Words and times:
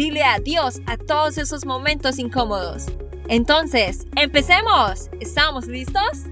Dile 0.00 0.22
adiós 0.22 0.80
a 0.86 0.96
todos 0.96 1.36
esos 1.36 1.66
momentos 1.66 2.18
incómodos. 2.18 2.86
Entonces, 3.28 4.06
empecemos. 4.16 5.10
¿Estamos 5.20 5.66
listos? 5.66 6.24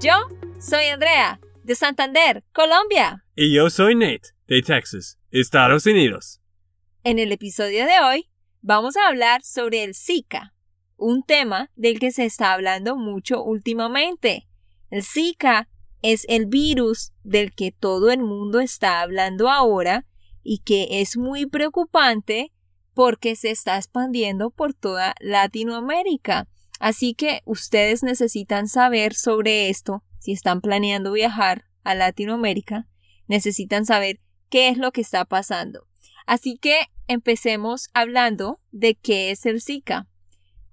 Yo 0.00 0.14
soy 0.58 0.86
Andrea, 0.86 1.38
de 1.62 1.74
Santander, 1.74 2.42
Colombia. 2.54 3.22
Y 3.36 3.54
yo 3.54 3.68
soy 3.68 3.96
Nate, 3.96 4.30
de 4.46 4.62
Texas, 4.62 5.18
Estados 5.30 5.84
Unidos. 5.84 6.40
En 7.04 7.18
el 7.18 7.32
episodio 7.32 7.84
de 7.84 8.00
hoy 8.02 8.30
vamos 8.62 8.96
a 8.96 9.08
hablar 9.08 9.42
sobre 9.42 9.84
el 9.84 9.94
Zika, 9.94 10.54
un 10.96 11.22
tema 11.22 11.70
del 11.76 12.00
que 12.00 12.12
se 12.12 12.24
está 12.24 12.54
hablando 12.54 12.96
mucho 12.96 13.44
últimamente. 13.44 14.48
El 14.88 15.02
Zika 15.02 15.68
es 16.00 16.24
el 16.30 16.46
virus 16.46 17.12
del 17.24 17.52
que 17.52 17.72
todo 17.72 18.10
el 18.10 18.22
mundo 18.22 18.58
está 18.58 19.02
hablando 19.02 19.50
ahora 19.50 20.06
y 20.42 20.60
que 20.60 21.02
es 21.02 21.18
muy 21.18 21.44
preocupante 21.44 22.54
porque 23.00 23.34
se 23.34 23.50
está 23.50 23.78
expandiendo 23.78 24.50
por 24.50 24.74
toda 24.74 25.14
Latinoamérica. 25.20 26.48
Así 26.80 27.14
que 27.14 27.40
ustedes 27.46 28.02
necesitan 28.02 28.68
saber 28.68 29.14
sobre 29.14 29.70
esto 29.70 30.04
si 30.18 30.32
están 30.32 30.60
planeando 30.60 31.12
viajar 31.12 31.64
a 31.82 31.94
Latinoamérica. 31.94 32.88
Necesitan 33.26 33.86
saber 33.86 34.20
qué 34.50 34.68
es 34.68 34.76
lo 34.76 34.92
que 34.92 35.00
está 35.00 35.24
pasando. 35.24 35.86
Así 36.26 36.58
que 36.60 36.76
empecemos 37.08 37.88
hablando 37.94 38.60
de 38.70 38.96
qué 38.96 39.30
es 39.30 39.46
el 39.46 39.62
Zika. 39.62 40.06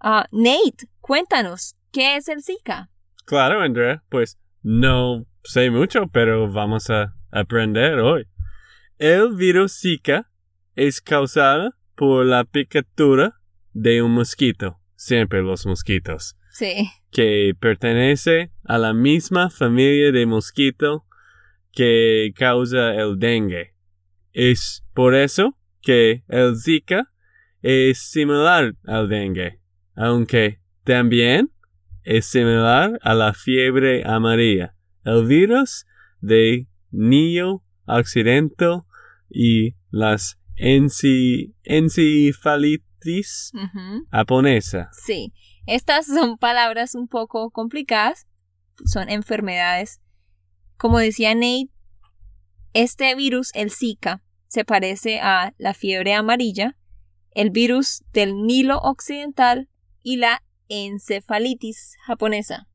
Ah, 0.01 0.27
Nate, 0.33 0.89
cuéntanos, 0.99 1.77
¿qué 1.93 2.17
es 2.17 2.27
el 2.27 2.43
Zika? 2.43 2.89
Claro, 3.23 3.61
Andrea, 3.61 4.03
pues 4.09 4.37
no 4.63 5.25
sé 5.45 5.71
mucho, 5.71 6.07
pero 6.11 6.51
vamos 6.51 6.89
a 6.89 7.15
aprender 7.31 7.99
hoy. 7.99 8.27
El 8.97 9.33
virus 9.37 9.79
Zika 9.79 10.29
es 10.75 10.99
causado 10.99 11.71
por 11.97 12.27
la 12.27 12.45
picadura 12.45 13.41
de 13.73 14.03
un 14.03 14.11
mosquito, 14.11 14.79
siempre 14.95 15.41
los 15.41 15.65
mosquitos. 15.65 16.37
Sí. 16.51 16.89
Que 17.11 17.53
pertenece 17.59 18.51
a 18.63 18.77
la 18.77 18.93
misma 18.93 19.49
familia 19.49 20.11
de 20.11 20.25
mosquito 20.27 21.05
que 21.71 22.33
causa 22.35 22.93
el 22.93 23.17
dengue. 23.17 23.73
Es 24.31 24.85
por 24.93 25.15
eso 25.15 25.57
que 25.81 26.23
el 26.27 26.55
Zika 26.55 27.11
es 27.63 27.97
similar 27.97 28.75
al 28.85 29.09
dengue, 29.09 29.59
aunque 29.95 30.59
también 30.83 31.51
es 32.03 32.27
similar 32.27 32.99
a 33.01 33.15
la 33.15 33.33
fiebre 33.33 34.03
amarilla, 34.05 34.75
el 35.03 35.25
virus 35.25 35.87
de 36.21 36.67
Niño 36.91 37.63
Occidente 37.85 38.67
y 39.29 39.75
las 39.89 40.39
encefalitis 40.57 43.51
japonesa. 44.11 44.89
Sí, 44.91 45.31
estas 45.65 46.07
son 46.07 46.37
palabras 46.37 46.93
un 46.95 47.07
poco 47.07 47.51
complicadas, 47.51 48.27
son 48.85 49.09
enfermedades. 49.09 50.01
Como 50.77 50.99
decía 50.99 51.33
Nate, 51.35 51.69
este 52.73 53.15
virus, 53.15 53.51
el 53.53 53.71
Zika, 53.71 54.23
se 54.47 54.65
parece 54.65 55.19
a 55.19 55.53
la 55.57 55.73
fiebre 55.73 56.13
amarilla, 56.13 56.77
el 57.31 57.49
virus 57.49 58.03
del 58.13 58.45
Nilo 58.45 58.77
Occidental 58.79 59.69
y 60.03 60.17
la 60.17 60.43
encefalitis 60.69 61.95
japonesa. 62.05 62.67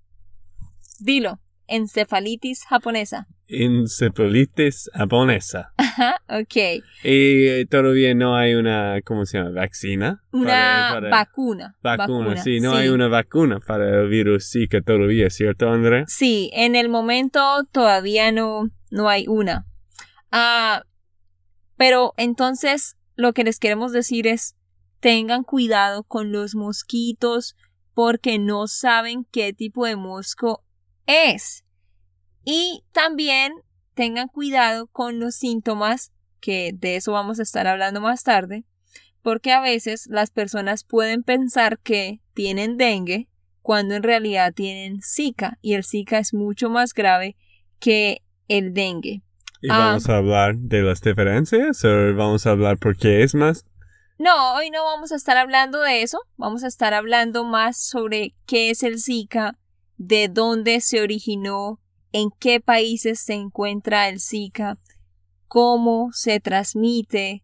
Dilo, 0.98 1.40
encefalitis 1.66 2.64
japonesa. 2.64 3.28
Encefalitis 3.52 4.90
japonesa. 4.94 5.72
Ajá, 5.76 6.16
ok. 6.28 6.82
Y 7.04 7.64
todavía 7.66 8.14
no 8.14 8.36
hay 8.36 8.54
una, 8.54 9.00
¿cómo 9.04 9.26
se 9.26 9.38
llama? 9.38 9.50
¿Vacina? 9.50 10.22
Una 10.32 11.00
vacuna. 11.10 11.76
vacuna. 11.82 12.36
sí, 12.38 12.60
no 12.60 12.74
hay 12.74 12.88
una 12.88 13.08
vacuna 13.08 13.60
para 13.60 14.00
el 14.00 14.08
virus 14.08 14.50
Zika 14.50 14.80
todavía, 14.80 15.30
¿cierto, 15.30 15.68
André? 15.68 16.04
Sí, 16.06 16.50
en 16.54 16.74
el 16.74 16.88
momento 16.88 17.64
todavía 17.70 18.32
no, 18.32 18.68
no 18.90 19.08
hay 19.08 19.26
una. 19.28 19.66
Ah, 20.30 20.84
pero 21.76 22.14
entonces 22.16 22.96
lo 23.16 23.32
que 23.32 23.44
les 23.44 23.58
queremos 23.58 23.92
decir 23.92 24.26
es, 24.26 24.56
tengan 25.00 25.42
cuidado 25.42 26.04
con 26.04 26.32
los 26.32 26.54
mosquitos, 26.54 27.56
porque 27.94 28.38
no 28.38 28.66
saben 28.68 29.26
qué 29.30 29.52
tipo 29.52 29.86
de 29.86 29.96
mosco 29.96 30.64
es. 31.06 31.61
Y 32.44 32.84
también 32.92 33.52
tengan 33.94 34.28
cuidado 34.28 34.86
con 34.88 35.20
los 35.20 35.34
síntomas, 35.34 36.12
que 36.40 36.72
de 36.74 36.96
eso 36.96 37.12
vamos 37.12 37.38
a 37.38 37.42
estar 37.42 37.66
hablando 37.66 38.00
más 38.00 38.24
tarde, 38.24 38.64
porque 39.22 39.52
a 39.52 39.60
veces 39.60 40.06
las 40.08 40.30
personas 40.30 40.84
pueden 40.84 41.22
pensar 41.22 41.78
que 41.78 42.20
tienen 42.34 42.76
dengue 42.76 43.28
cuando 43.60 43.94
en 43.94 44.02
realidad 44.02 44.52
tienen 44.52 45.00
Zika 45.02 45.58
y 45.62 45.74
el 45.74 45.84
Zika 45.84 46.18
es 46.18 46.34
mucho 46.34 46.68
más 46.68 46.94
grave 46.94 47.36
que 47.78 48.22
el 48.48 48.74
dengue. 48.74 49.22
¿Y 49.60 49.68
vamos 49.68 50.08
ah. 50.08 50.14
a 50.14 50.16
hablar 50.16 50.56
de 50.56 50.82
las 50.82 51.00
diferencias 51.00 51.84
o 51.84 52.14
vamos 52.14 52.46
a 52.46 52.50
hablar 52.50 52.78
por 52.78 52.96
qué 52.96 53.22
es 53.22 53.34
más 53.34 53.64
no, 54.22 54.54
hoy 54.54 54.70
no 54.70 54.84
vamos 54.84 55.10
a 55.10 55.16
estar 55.16 55.36
hablando 55.36 55.80
de 55.80 56.02
eso, 56.02 56.20
vamos 56.36 56.62
a 56.62 56.68
estar 56.68 56.94
hablando 56.94 57.42
más 57.42 57.76
sobre 57.76 58.36
qué 58.46 58.70
es 58.70 58.84
el 58.84 59.00
Zika, 59.00 59.58
de 59.96 60.28
dónde 60.28 60.80
se 60.80 61.02
originó, 61.02 61.80
en 62.12 62.30
qué 62.38 62.60
países 62.60 63.20
se 63.20 63.34
encuentra 63.34 64.08
el 64.08 64.20
Zika, 64.20 64.78
cómo 65.48 66.10
se 66.12 66.40
transmite, 66.40 67.42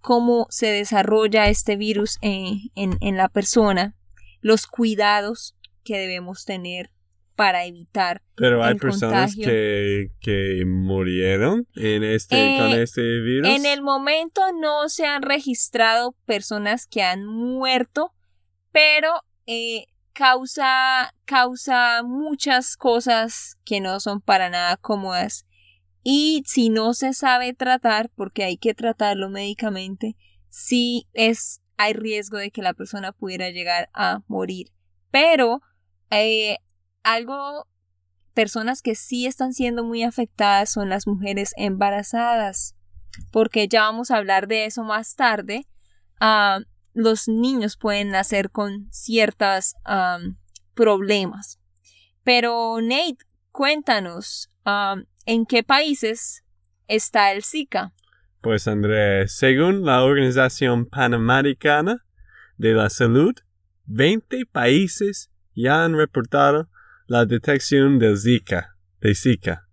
cómo 0.00 0.46
se 0.50 0.66
desarrolla 0.66 1.48
este 1.48 1.76
virus 1.76 2.18
en, 2.20 2.60
en 2.74 3.16
la 3.16 3.28
persona, 3.28 3.96
los 4.40 4.66
cuidados 4.66 5.56
que 5.84 5.98
debemos 5.98 6.44
tener 6.44 6.90
para 7.40 7.64
evitar. 7.64 8.20
Pero 8.34 8.62
hay 8.62 8.74
personas 8.74 9.34
que, 9.34 10.10
que, 10.20 10.62
murieron 10.66 11.66
en 11.74 12.04
este, 12.04 12.36
con 12.58 12.72
eh, 12.72 12.82
este 12.82 13.00
virus. 13.00 13.48
En 13.48 13.64
el 13.64 13.80
momento 13.80 14.42
no 14.60 14.90
se 14.90 15.06
han 15.06 15.22
registrado 15.22 16.14
personas 16.26 16.86
que 16.86 17.02
han 17.02 17.24
muerto, 17.24 18.12
pero 18.72 19.22
eh, 19.46 19.86
causa, 20.12 21.14
causa 21.24 22.02
muchas 22.02 22.76
cosas 22.76 23.56
que 23.64 23.80
no 23.80 24.00
son 24.00 24.20
para 24.20 24.50
nada 24.50 24.76
cómodas. 24.76 25.46
Y 26.02 26.42
si 26.46 26.70
no 26.70 26.94
se 26.94 27.12
sabe 27.12 27.52
tratar, 27.52 28.10
porque 28.14 28.44
hay 28.44 28.56
que 28.56 28.74
tratarlo 28.74 29.28
médicamente, 29.28 30.16
sí 30.48 31.06
es, 31.12 31.60
hay 31.76 31.92
riesgo 31.92 32.38
de 32.38 32.50
que 32.50 32.62
la 32.62 32.74
persona 32.74 33.12
pudiera 33.12 33.50
llegar 33.50 33.90
a 33.92 34.22
morir. 34.26 34.72
Pero 35.10 35.60
eh, 36.10 36.56
algo, 37.02 37.66
personas 38.34 38.82
que 38.82 38.94
sí 38.94 39.26
están 39.26 39.52
siendo 39.52 39.84
muy 39.84 40.02
afectadas 40.02 40.70
son 40.70 40.88
las 40.88 41.06
mujeres 41.06 41.52
embarazadas, 41.56 42.74
porque 43.30 43.68
ya 43.68 43.82
vamos 43.82 44.10
a 44.10 44.16
hablar 44.16 44.48
de 44.48 44.64
eso 44.64 44.84
más 44.84 45.14
tarde. 45.16 45.66
Ah, 46.20 46.60
los 47.00 47.28
niños 47.28 47.76
pueden 47.76 48.10
nacer 48.10 48.50
con 48.50 48.88
ciertos 48.90 49.74
problemas. 50.74 51.58
Pero 52.22 52.80
Nate, 52.80 53.18
cuéntanos, 53.50 54.50
¿en 55.26 55.46
qué 55.46 55.62
países 55.62 56.44
está 56.86 57.32
el 57.32 57.42
Zika? 57.42 57.92
Pues 58.40 58.68
Andrés, 58.68 59.36
según 59.36 59.84
la 59.84 60.02
Organización 60.02 60.86
Panamericana 60.86 62.04
de 62.56 62.72
la 62.74 62.88
Salud, 62.88 63.34
20 63.86 64.46
países 64.46 65.30
ya 65.54 65.84
han 65.84 65.96
reportado 65.96 66.70
la 67.06 67.26
detección 67.26 67.98
del 67.98 68.16
Zika, 68.16 68.76
de 69.00 69.14
Zika, 69.14 69.68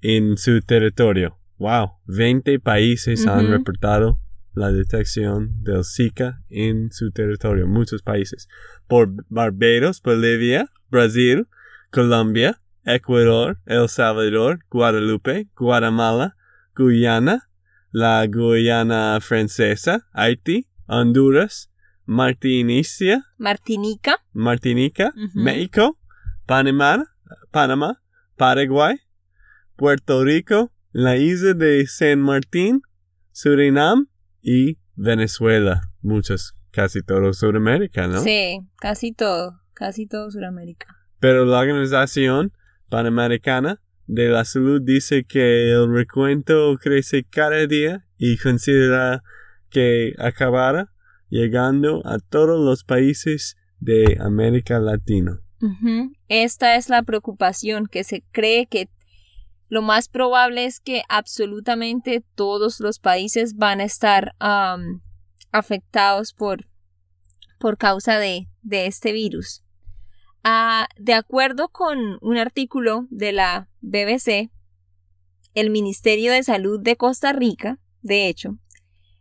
en 0.00 0.36
su 0.38 0.60
territorio. 0.60 1.38
Wow, 1.58 1.98
20 2.06 2.58
países 2.60 3.26
han 3.26 3.50
reportado 3.50 4.18
la 4.60 4.70
detección 4.70 5.64
del 5.64 5.84
Zika 5.84 6.42
en 6.50 6.92
su 6.92 7.10
territorio, 7.10 7.66
muchos 7.66 8.02
países. 8.02 8.46
Por 8.86 9.08
Barbados, 9.30 10.02
Bolivia, 10.02 10.70
Brasil, 10.90 11.48
Colombia, 11.90 12.60
Ecuador, 12.84 13.58
El 13.64 13.88
Salvador, 13.88 14.60
Guadalupe, 14.70 15.48
Guatemala, 15.56 16.36
Guyana, 16.76 17.48
la 17.90 18.26
Guyana 18.26 19.18
francesa, 19.20 20.06
Haití, 20.12 20.68
Honduras, 20.86 21.70
Martinicia, 22.04 23.24
Martinica, 23.38 24.18
Martinica, 24.32 25.12
Ujú. 25.16 25.40
México, 25.40 25.98
Panamá, 26.46 27.06
Panamá, 27.50 28.02
Paraguay, 28.36 28.96
Puerto 29.76 30.22
Rico, 30.22 30.70
la 30.92 31.16
isla 31.16 31.54
de 31.54 31.86
San 31.86 32.20
Martín, 32.20 32.82
Surinam 33.32 34.09
y 34.42 34.78
Venezuela. 34.94 35.82
Muchos, 36.02 36.54
casi 36.70 37.02
todo 37.02 37.32
Sudamérica, 37.32 38.06
¿no? 38.06 38.20
sí, 38.22 38.60
casi 38.76 39.12
todo, 39.12 39.60
casi 39.74 40.06
todo 40.06 40.30
Sudamérica. 40.30 40.86
Pero 41.18 41.44
la 41.44 41.58
Organización 41.58 42.52
Panamericana 42.88 43.80
de 44.06 44.28
la 44.28 44.44
Salud 44.44 44.82
dice 44.82 45.24
que 45.24 45.70
el 45.70 45.92
recuento 45.92 46.76
crece 46.80 47.24
cada 47.24 47.66
día 47.66 48.06
y 48.18 48.36
considera 48.38 49.22
que 49.70 50.14
acabará 50.18 50.92
llegando 51.28 52.02
a 52.04 52.18
todos 52.18 52.58
los 52.58 52.84
países 52.84 53.56
de 53.78 54.18
América 54.20 54.78
Latina. 54.80 55.40
Esta 56.28 56.76
es 56.76 56.88
la 56.88 57.02
preocupación, 57.02 57.86
que 57.86 58.02
se 58.02 58.24
cree 58.32 58.66
que 58.66 58.88
lo 59.70 59.82
más 59.82 60.08
probable 60.08 60.66
es 60.66 60.80
que 60.80 61.04
absolutamente 61.08 62.24
todos 62.34 62.80
los 62.80 62.98
países 62.98 63.54
van 63.54 63.80
a 63.80 63.84
estar 63.84 64.34
afectados 65.52 66.32
por, 66.34 66.66
por 67.58 67.78
causa 67.78 68.18
de, 68.18 68.48
de 68.62 68.86
este 68.86 69.12
virus. 69.12 69.62
Ah, 70.42 70.88
de 70.98 71.14
acuerdo 71.14 71.68
con 71.68 72.18
un 72.20 72.36
artículo 72.36 73.06
de 73.10 73.32
la 73.32 73.68
BBC, 73.80 74.50
el 75.54 75.70
Ministerio 75.70 76.32
de 76.32 76.42
Salud 76.42 76.80
de 76.82 76.96
Costa 76.96 77.32
Rica, 77.32 77.78
de 78.02 78.26
hecho, 78.26 78.58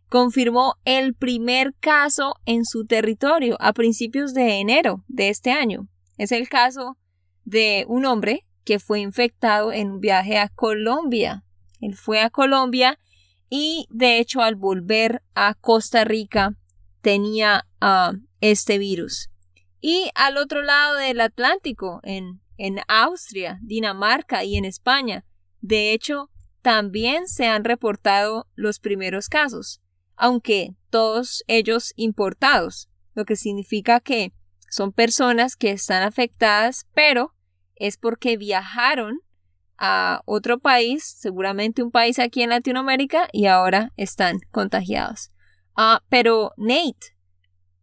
confirmó 0.09 0.75
el 0.83 1.13
primer 1.13 1.75
caso 1.79 2.33
en 2.45 2.65
su 2.65 2.87
territorio 2.87 3.55
a 3.59 3.73
principios 3.73 4.33
de 4.33 4.59
enero 4.59 5.03
de 5.07 5.29
este 5.29 5.51
año. 5.51 5.87
Es 6.17 6.31
el 6.31 6.49
caso 6.49 6.97
de 7.45 7.85
un 7.87 8.05
hombre 8.05 8.47
que 8.69 8.77
fue 8.77 8.99
infectado 8.99 9.73
en 9.73 9.93
un 9.93 9.99
viaje 9.99 10.37
a 10.37 10.47
Colombia. 10.47 11.43
Él 11.81 11.95
fue 11.95 12.21
a 12.21 12.29
Colombia 12.29 12.99
y 13.49 13.87
de 13.89 14.19
hecho 14.19 14.41
al 14.41 14.53
volver 14.53 15.23
a 15.33 15.55
Costa 15.55 16.03
Rica 16.03 16.53
tenía 17.01 17.65
ah, 17.81 18.13
este 18.41 18.77
virus. 18.77 19.31
Y 19.81 20.11
al 20.13 20.37
otro 20.37 20.61
lado 20.61 20.97
del 20.97 21.19
Atlántico, 21.19 21.99
en, 22.03 22.41
en 22.57 22.81
Austria, 22.87 23.57
Dinamarca 23.63 24.43
y 24.43 24.55
en 24.55 24.65
España, 24.65 25.25
de 25.61 25.91
hecho, 25.91 26.29
también 26.61 27.27
se 27.27 27.47
han 27.47 27.63
reportado 27.63 28.45
los 28.53 28.77
primeros 28.77 29.29
casos, 29.29 29.81
aunque 30.15 30.75
todos 30.91 31.43
ellos 31.47 31.91
importados, 31.95 32.87
lo 33.15 33.25
que 33.25 33.35
significa 33.35 33.99
que 33.99 34.31
son 34.69 34.91
personas 34.91 35.55
que 35.55 35.71
están 35.71 36.03
afectadas, 36.03 36.85
pero 36.93 37.33
es 37.79 37.97
porque 37.97 38.37
viajaron 38.37 39.21
a 39.77 40.21
otro 40.25 40.59
país, 40.59 41.03
seguramente 41.03 41.81
un 41.81 41.91
país 41.91 42.19
aquí 42.19 42.43
en 42.43 42.49
Latinoamérica, 42.49 43.29
y 43.31 43.45
ahora 43.47 43.93
están 43.95 44.39
contagiados. 44.51 45.31
Ah, 45.75 46.03
pero 46.09 46.51
Nate, 46.57 47.15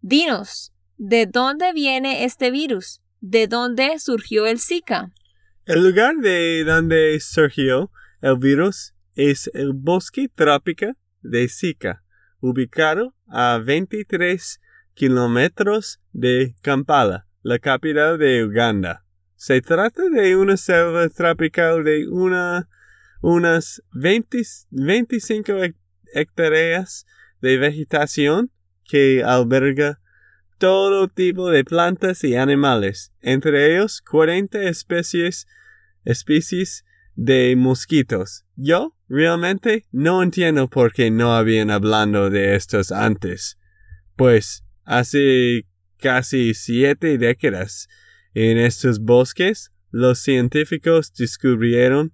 dinos, 0.03 0.73
¿de 0.99 1.27
dónde 1.27 1.73
viene 1.73 2.25
este 2.25 2.51
virus? 2.51 3.01
¿De 3.21 3.47
dónde 3.47 3.99
surgió 3.99 4.47
el 4.47 4.61
Zika? 4.61 5.11
El 5.65 5.83
lugar 5.83 6.17
de 6.17 6.65
donde 6.65 7.19
surgió 7.21 7.91
el 8.21 8.37
virus 8.37 8.95
es 9.15 9.51
el 9.55 9.73
bosque 9.73 10.29
trópico 10.33 10.93
de 11.23 11.49
Zika, 11.49 12.05
ubicado 12.41 13.15
a 13.27 13.59
23 13.65 14.61
kilómetros 14.95 16.01
de 16.13 16.55
Kampala, 16.61 17.27
la 17.43 17.59
capital 17.59 18.19
de 18.19 18.45
Uganda. 18.45 19.06
Se 19.37 19.61
trata 19.61 20.03
de 20.09 20.37
una 20.37 20.57
selva 20.57 21.09
tropical 21.09 21.85
de 21.85 22.09
una, 22.09 22.69
unas 23.21 23.83
20 23.93 24.43
25 24.71 25.53
hec- 25.53 25.77
hectáreas 26.15 27.07
de 27.41 27.59
vegetación 27.59 28.51
que 28.85 29.23
alberga 29.23 30.01
todo 30.59 31.09
tipo 31.09 31.51
de 31.51 31.65
plantas 31.65 32.25
y 32.25 32.35
animales, 32.35 33.13
entre 33.21 33.75
ellos 33.75 34.01
40 34.01 34.63
especies, 34.63 35.47
especies 36.05 36.85
de 37.15 37.55
mosquitos. 37.57 38.47
Yo 38.57 38.97
realmente 39.09 39.85
no 39.93 40.23
entiendo 40.23 40.69
por 40.69 40.93
qué 40.95 41.11
no 41.11 41.35
habían 41.35 41.71
hablando 41.71 42.31
de 42.31 42.55
estos 42.55 42.91
antes, 42.91 43.59
pues 44.17 44.65
hace 44.85 45.67
casi 45.99 46.55
siete 46.55 47.19
décadas 47.19 47.89
en 48.37 48.59
estos 48.59 49.01
bosques 49.01 49.73
los 49.91 50.19
científicos 50.19 51.15
descubrieron 51.15 52.13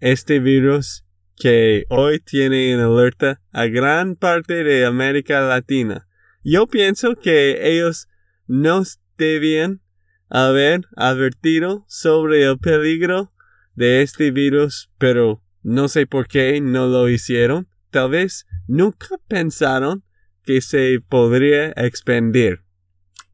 este 0.00 0.40
virus 0.40 1.04
que 1.36 1.84
hoy 1.88 2.18
tiene 2.18 2.72
en 2.72 2.80
alerta 2.80 3.40
a 3.52 3.66
gran 3.66 4.16
parte 4.16 4.64
de 4.64 4.84
América 4.84 5.40
Latina. 5.40 6.08
Yo 6.42 6.66
pienso 6.66 7.14
que 7.14 7.76
ellos 7.76 8.08
nos 8.48 8.98
debían 9.16 9.80
haber 10.28 10.80
advertido 10.96 11.84
sobre 11.86 12.42
el 12.42 12.58
peligro 12.58 13.32
de 13.76 14.02
este 14.02 14.32
virus, 14.32 14.90
pero 14.98 15.44
no 15.62 15.86
sé 15.86 16.08
por 16.08 16.26
qué 16.26 16.60
no 16.60 16.88
lo 16.88 17.08
hicieron. 17.08 17.68
Tal 17.92 18.10
vez 18.10 18.48
nunca 18.66 19.16
pensaron 19.28 20.02
que 20.42 20.60
se 20.60 20.98
podría 21.08 21.68
expandir. 21.76 22.64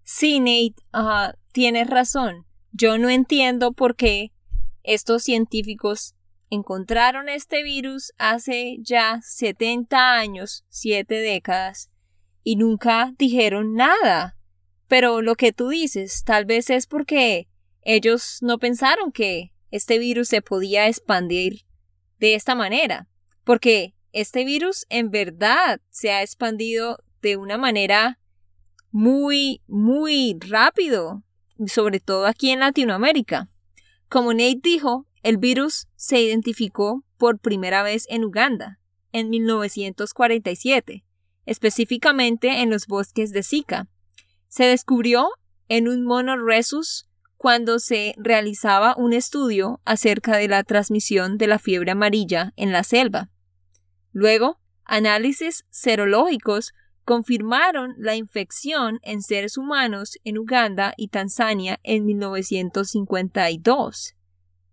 Sí, 0.03 0.41
Nate, 0.41 0.75
ah, 0.93 1.33
tienes 1.53 1.89
razón. 1.89 2.47
Yo 2.73 2.99
no 2.99 3.09
entiendo 3.09 3.73
por 3.73 3.97
qué 3.97 4.33
estos 4.83 5.23
científicos 5.23 6.15
encontraron 6.51 7.29
este 7.29 7.63
virus 7.63 8.13
hace 8.19 8.77
ya 8.81 9.21
70 9.23 10.15
años, 10.15 10.65
7 10.69 11.15
décadas, 11.15 11.91
y 12.43 12.57
nunca 12.57 13.13
dijeron 13.19 13.75
nada. 13.75 14.37
Pero 14.87 15.21
lo 15.21 15.35
que 15.35 15.53
tú 15.53 15.69
dices, 15.69 16.25
tal 16.25 16.47
vez 16.47 16.71
es 16.71 16.87
porque 16.87 17.49
ellos 17.83 18.39
no 18.41 18.59
pensaron 18.59 19.13
que 19.13 19.53
este 19.71 19.99
virus 19.99 20.29
se 20.29 20.41
podía 20.41 20.89
expandir 20.89 21.67
de 22.19 22.35
esta 22.35 22.55
manera, 22.55 23.09
porque 23.45 23.95
este 24.13 24.45
virus 24.45 24.87
en 24.89 25.11
verdad 25.11 25.81
se 25.91 26.11
ha 26.11 26.23
expandido 26.23 26.99
de 27.21 27.37
una 27.37 27.59
manera 27.59 28.19
muy, 28.91 29.63
muy 29.67 30.39
rápido, 30.41 31.23
sobre 31.67 32.01
todo 32.01 32.27
aquí 32.27 32.51
en 32.51 32.61
Latinoamérica. 32.61 33.51
Como 34.09 34.33
Nate 34.33 34.61
dijo, 34.63 35.07
el 35.23 35.37
virus 35.37 35.87
se 35.97 36.21
identificó 36.21 37.05
por 37.17 37.39
primera 37.39 37.83
vez 37.83 38.07
en 38.09 38.25
Uganda, 38.25 38.79
en 39.13 39.31
1947, 39.31 41.05
específicamente 41.47 42.63
en 42.63 42.71
los 42.71 42.87
bosques 42.87 43.33
de 43.33 43.43
Zika. 43.43 43.89
Se 44.49 44.65
descubrió 44.65 45.29
en 45.69 45.89
un 45.89 46.05
mono 46.05 46.37
rhesus 46.37 47.09
cuando 47.37 47.79
se 47.79 48.15
realizaba 48.17 48.95
un 48.97 49.13
estudio 49.13 49.81
acerca 49.85 50.37
de 50.37 50.49
la 50.49 50.65
transmisión 50.65 51.39
de 51.39 51.47
la 51.47 51.59
fiebre 51.59 51.93
amarilla 51.93 52.53
en 52.57 52.73
la 52.73 52.83
selva. 52.83 53.31
Luego, 54.13 54.59
análisis 54.85 55.65
serológicos 55.71 56.73
confirmaron 57.09 57.95
la 57.97 58.15
infección 58.17 59.01
en 59.03 59.23
seres 59.23 59.57
humanos 59.57 60.19
en 60.25 60.37
Uganda 60.37 60.93
y 60.99 61.09
Tanzania 61.09 61.81
en 61.83 62.05
1952. 62.05 64.15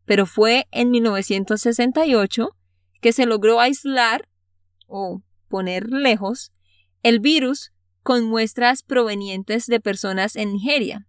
Pero 0.03 0.25
fue 0.25 0.67
en 0.71 0.91
1968 0.91 2.49
que 2.99 3.13
se 3.13 3.25
logró 3.25 3.61
aislar 3.61 4.27
o 4.85 5.23
poner 5.47 5.89
lejos 5.89 6.51
el 7.03 7.21
virus 7.21 7.71
con 8.03 8.25
muestras 8.25 8.83
provenientes 8.83 9.67
de 9.67 9.79
personas 9.79 10.35
en 10.35 10.51
Nigeria. 10.51 11.07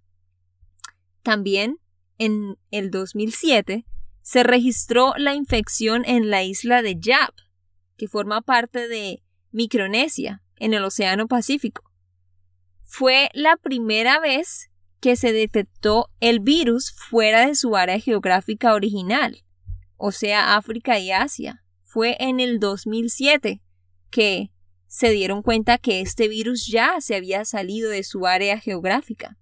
También, 1.24 1.78
en 2.18 2.56
el 2.70 2.92
2007, 2.92 3.84
se 4.22 4.42
registró 4.44 5.12
la 5.16 5.34
infección 5.34 6.04
en 6.04 6.30
la 6.30 6.44
isla 6.44 6.82
de 6.82 7.00
Yap, 7.00 7.34
que 7.96 8.06
forma 8.06 8.42
parte 8.42 8.86
de 8.86 9.24
Micronesia, 9.50 10.44
en 10.58 10.74
el 10.74 10.84
Océano 10.84 11.26
Pacífico. 11.26 11.82
Fue 12.82 13.28
la 13.34 13.56
primera 13.56 14.20
vez 14.20 14.70
que 15.00 15.16
se 15.16 15.32
detectó 15.32 16.10
el 16.20 16.40
virus 16.40 16.92
fuera 16.92 17.46
de 17.46 17.54
su 17.54 17.76
área 17.76 17.98
geográfica 18.00 18.74
original, 18.74 19.44
o 19.96 20.12
sea, 20.12 20.56
África 20.56 20.98
y 20.98 21.10
Asia. 21.10 21.62
Fue 21.82 22.16
en 22.20 22.40
el 22.40 22.58
2007 22.58 23.62
que 24.10 24.50
se 24.86 25.10
dieron 25.10 25.42
cuenta 25.42 25.78
que 25.78 26.00
este 26.00 26.28
virus 26.28 26.66
ya 26.66 27.00
se 27.00 27.16
había 27.16 27.44
salido 27.44 27.90
de 27.90 28.02
su 28.02 28.26
área 28.26 28.58
geográfica. 28.58 29.36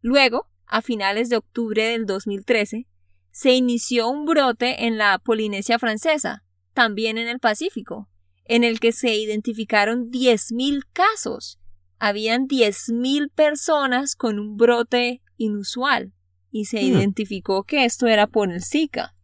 Luego, 0.00 0.48
a 0.66 0.82
finales 0.82 1.28
de 1.28 1.36
octubre 1.36 1.84
del 1.84 2.06
2013, 2.06 2.86
se 3.30 3.52
inició 3.52 4.08
un 4.08 4.24
brote 4.24 4.86
en 4.86 4.98
la 4.98 5.18
Polinesia 5.18 5.78
francesa, 5.78 6.44
también 6.72 7.18
en 7.18 7.28
el 7.28 7.40
Pacífico, 7.40 8.08
en 8.44 8.64
el 8.64 8.80
que 8.80 8.92
se 8.92 9.14
identificaron 9.14 10.10
10.000 10.10 10.82
casos 10.92 11.58
habían 11.98 12.46
10.000 12.48 13.30
personas 13.30 14.14
con 14.14 14.38
un 14.38 14.56
brote 14.56 15.22
inusual 15.36 16.12
y 16.50 16.66
se 16.66 16.82
Hmm. 16.82 16.96
identificó 16.96 17.64
que 17.64 17.84
esto 17.84 18.06
era 18.06 18.26
por 18.26 18.52
el 18.52 18.62
Zika. 18.62 19.14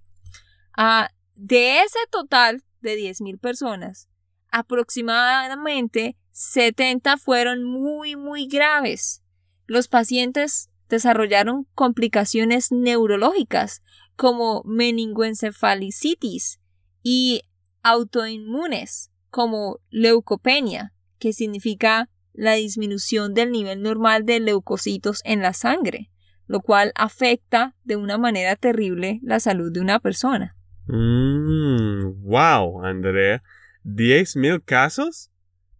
Ah, 0.76 1.10
de 1.34 1.82
ese 1.82 1.98
total 2.10 2.64
de 2.80 2.96
10.000 2.96 3.38
personas, 3.38 4.08
aproximadamente 4.50 6.16
70 6.32 7.18
fueron 7.18 7.64
muy, 7.64 8.16
muy 8.16 8.46
graves. 8.46 9.22
Los 9.66 9.88
pacientes 9.88 10.70
desarrollaron 10.88 11.66
complicaciones 11.74 12.72
neurológicas 12.72 13.82
como 14.16 14.62
meningoencefalicitis 14.64 16.60
y 17.02 17.42
autoinmunes 17.82 19.10
como 19.30 19.80
leucopenia, 19.90 20.92
que 21.18 21.32
significa 21.32 22.08
la 22.32 22.54
disminución 22.54 23.34
del 23.34 23.50
nivel 23.52 23.82
normal 23.82 24.24
de 24.24 24.40
leucocitos 24.40 25.20
en 25.24 25.42
la 25.42 25.52
sangre, 25.52 26.10
lo 26.46 26.60
cual 26.60 26.92
afecta 26.94 27.76
de 27.84 27.96
una 27.96 28.18
manera 28.18 28.56
terrible 28.56 29.20
la 29.22 29.40
salud 29.40 29.72
de 29.72 29.80
una 29.80 30.00
persona. 30.00 30.56
Mm, 30.86 32.22
wow, 32.22 32.84
Andrea. 32.84 33.42
¿Diez 33.82 34.36
mil 34.36 34.62
casos? 34.62 35.30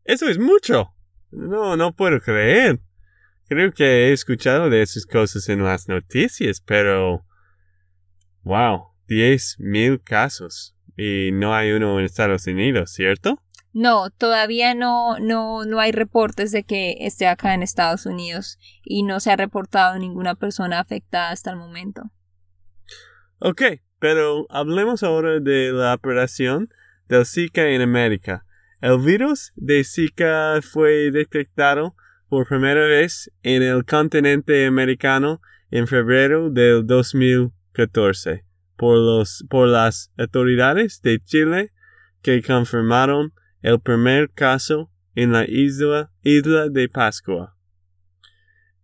Eso 0.05 0.29
es 0.29 0.39
mucho. 0.39 0.95
No, 1.31 1.77
no 1.77 1.95
puedo 1.95 2.21
creer. 2.21 2.81
Creo 3.49 3.73
que 3.73 3.85
he 3.85 4.13
escuchado 4.13 4.71
de 4.71 4.83
esas 4.83 5.07
cosas 5.07 5.49
en 5.49 5.65
las 5.65 5.89
noticias, 5.89 6.61
pero... 6.61 7.25
Wow, 8.43 8.93
diez 9.07 9.57
mil 9.59 10.01
casos. 10.01 10.77
Y 10.97 11.31
no 11.33 11.55
hay 11.55 11.73
uno 11.73 11.99
en 11.99 12.05
Estados 12.05 12.47
Unidos, 12.47 12.93
¿cierto? 12.93 13.41
No, 13.73 14.11
todavía 14.11 14.75
no, 14.75 15.19
no, 15.21 15.65
no 15.65 15.79
hay 15.79 15.93
reportes 15.93 16.51
de 16.51 16.65
que 16.65 16.97
esté 17.01 17.29
acá 17.29 17.55
en 17.55 17.63
Estados 17.63 18.05
Unidos 18.05 18.59
y 18.85 19.05
no 19.05 19.21
se 19.21 19.31
ha 19.31 19.37
reportado 19.37 19.99
ninguna 19.99 20.35
persona 20.35 20.81
afectada 20.81 21.31
hasta 21.31 21.53
el 21.53 21.57
momento. 21.57 22.11
Ok, 23.39 23.63
pero 24.01 24.47
hablemos 24.51 25.03
ahora 25.03 25.39
de 25.39 25.73
la 25.73 25.95
operación 25.95 26.69
del 27.09 27.25
Zika 27.25 27.69
en 27.69 27.81
América. 27.81 28.45
El 28.81 28.99
virus 28.99 29.53
de 29.55 29.85
Zika 29.85 30.61
fue 30.63 31.11
detectado 31.13 31.95
por 32.29 32.49
primera 32.49 32.87
vez 32.87 33.31
en 33.43 33.63
el 33.63 33.85
continente 33.85 34.67
americano 34.67 35.41
en 35.71 35.87
febrero 35.87 36.51
del 36.51 36.87
2014 36.87 38.50
por, 38.81 38.97
los, 38.97 39.45
por 39.51 39.69
las 39.69 40.11
autoridades 40.17 41.03
de 41.03 41.21
Chile 41.21 41.71
que 42.23 42.41
confirmaron 42.41 43.35
el 43.61 43.79
primer 43.79 44.31
caso 44.31 44.91
en 45.15 45.33
la 45.33 45.45
isla, 45.47 46.11
isla 46.23 46.71
de 46.71 46.89
Pascua. 46.89 47.55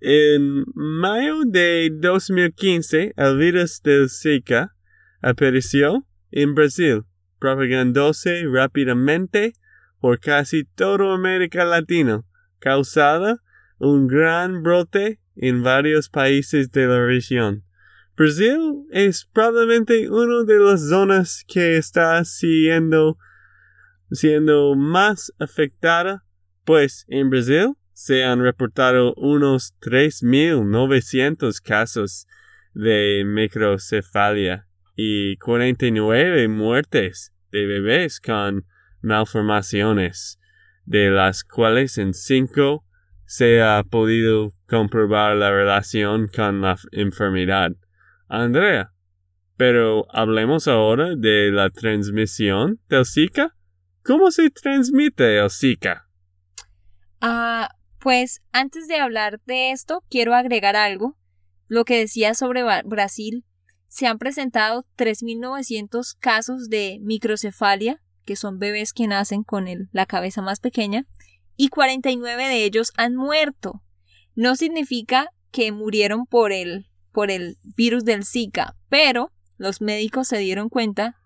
En 0.00 0.66
mayo 0.74 1.44
de 1.46 1.88
2015, 1.94 3.14
el 3.16 3.38
virus 3.38 3.80
del 3.82 4.10
Zika 4.10 4.76
apareció 5.22 6.06
en 6.30 6.54
Brasil, 6.54 7.04
propagándose 7.38 8.44
rápidamente 8.52 9.54
por 9.98 10.20
casi 10.20 10.64
toda 10.64 11.14
América 11.14 11.64
Latina, 11.64 12.22
causada 12.58 13.42
un 13.78 14.08
gran 14.08 14.62
brote 14.62 15.20
en 15.36 15.62
varios 15.62 16.10
países 16.10 16.70
de 16.70 16.86
la 16.86 17.06
región. 17.06 17.65
Brasil 18.16 18.86
es 18.92 19.28
probablemente 19.30 20.08
una 20.08 20.44
de 20.44 20.58
las 20.58 20.88
zonas 20.88 21.44
que 21.46 21.76
está 21.76 22.24
siendo, 22.24 23.18
siendo 24.10 24.74
más 24.74 25.34
afectada, 25.38 26.24
pues 26.64 27.04
en 27.08 27.28
Brasil 27.28 27.74
se 27.92 28.24
han 28.24 28.40
reportado 28.40 29.12
unos 29.16 29.74
3.900 29.80 31.60
casos 31.60 32.26
de 32.72 33.22
microcefalia 33.26 34.66
y 34.94 35.36
49 35.36 36.48
muertes 36.48 37.34
de 37.52 37.66
bebés 37.66 38.18
con 38.18 38.64
malformaciones, 39.02 40.40
de 40.86 41.10
las 41.10 41.44
cuales 41.44 41.98
en 41.98 42.14
5 42.14 42.82
se 43.26 43.60
ha 43.60 43.82
podido 43.82 44.54
comprobar 44.66 45.36
la 45.36 45.50
relación 45.50 46.28
con 46.28 46.62
la 46.62 46.78
enfermedad. 46.92 47.72
Andrea, 48.28 48.92
pero 49.56 50.06
hablemos 50.10 50.68
ahora 50.68 51.14
de 51.16 51.50
la 51.52 51.70
transmisión 51.70 52.80
del 52.88 53.06
Zika. 53.06 53.54
¿Cómo 54.04 54.30
se 54.30 54.50
transmite 54.50 55.38
el 55.38 55.50
Zika? 55.50 56.08
Ah, 57.20 57.70
pues 57.98 58.40
antes 58.52 58.86
de 58.88 58.96
hablar 58.96 59.40
de 59.46 59.72
esto, 59.72 60.04
quiero 60.08 60.34
agregar 60.34 60.76
algo. 60.76 61.16
Lo 61.68 61.84
que 61.84 61.98
decía 61.98 62.34
sobre 62.34 62.62
Brasil, 62.84 63.44
se 63.88 64.06
han 64.06 64.18
presentado 64.18 64.86
3.900 64.96 66.16
casos 66.20 66.68
de 66.68 66.98
microcefalia, 67.00 68.02
que 68.24 68.36
son 68.36 68.58
bebés 68.58 68.92
que 68.92 69.06
nacen 69.06 69.42
con 69.42 69.66
la 69.92 70.06
cabeza 70.06 70.42
más 70.42 70.60
pequeña, 70.60 71.06
y 71.56 71.68
49 71.68 72.48
de 72.48 72.64
ellos 72.64 72.92
han 72.96 73.16
muerto. 73.16 73.82
No 74.34 74.54
significa 74.54 75.30
que 75.50 75.72
murieron 75.72 76.26
por 76.26 76.52
el, 76.52 76.86
por 77.16 77.30
el 77.30 77.56
virus 77.62 78.04
del 78.04 78.26
Zika, 78.26 78.76
pero 78.90 79.32
los 79.56 79.80
médicos 79.80 80.28
se 80.28 80.36
dieron 80.36 80.68
cuenta 80.68 81.16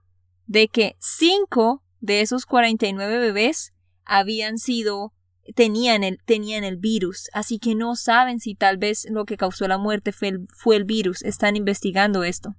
de 0.46 0.68
que 0.68 0.94
5 1.00 1.82
de 1.98 2.20
esos 2.20 2.46
49 2.46 3.18
bebés 3.18 3.72
habían 4.04 4.58
sido 4.58 5.12
tenían 5.56 6.04
el, 6.04 6.22
tenían 6.24 6.62
el 6.62 6.76
virus, 6.76 7.28
así 7.32 7.58
que 7.58 7.74
no 7.74 7.96
saben 7.96 8.38
si 8.38 8.54
tal 8.54 8.78
vez 8.78 9.04
lo 9.10 9.24
que 9.24 9.36
causó 9.36 9.66
la 9.66 9.78
muerte 9.78 10.12
fue 10.12 10.28
el, 10.28 10.46
fue 10.56 10.76
el 10.76 10.84
virus, 10.84 11.24
están 11.24 11.56
investigando 11.56 12.22
esto. 12.22 12.54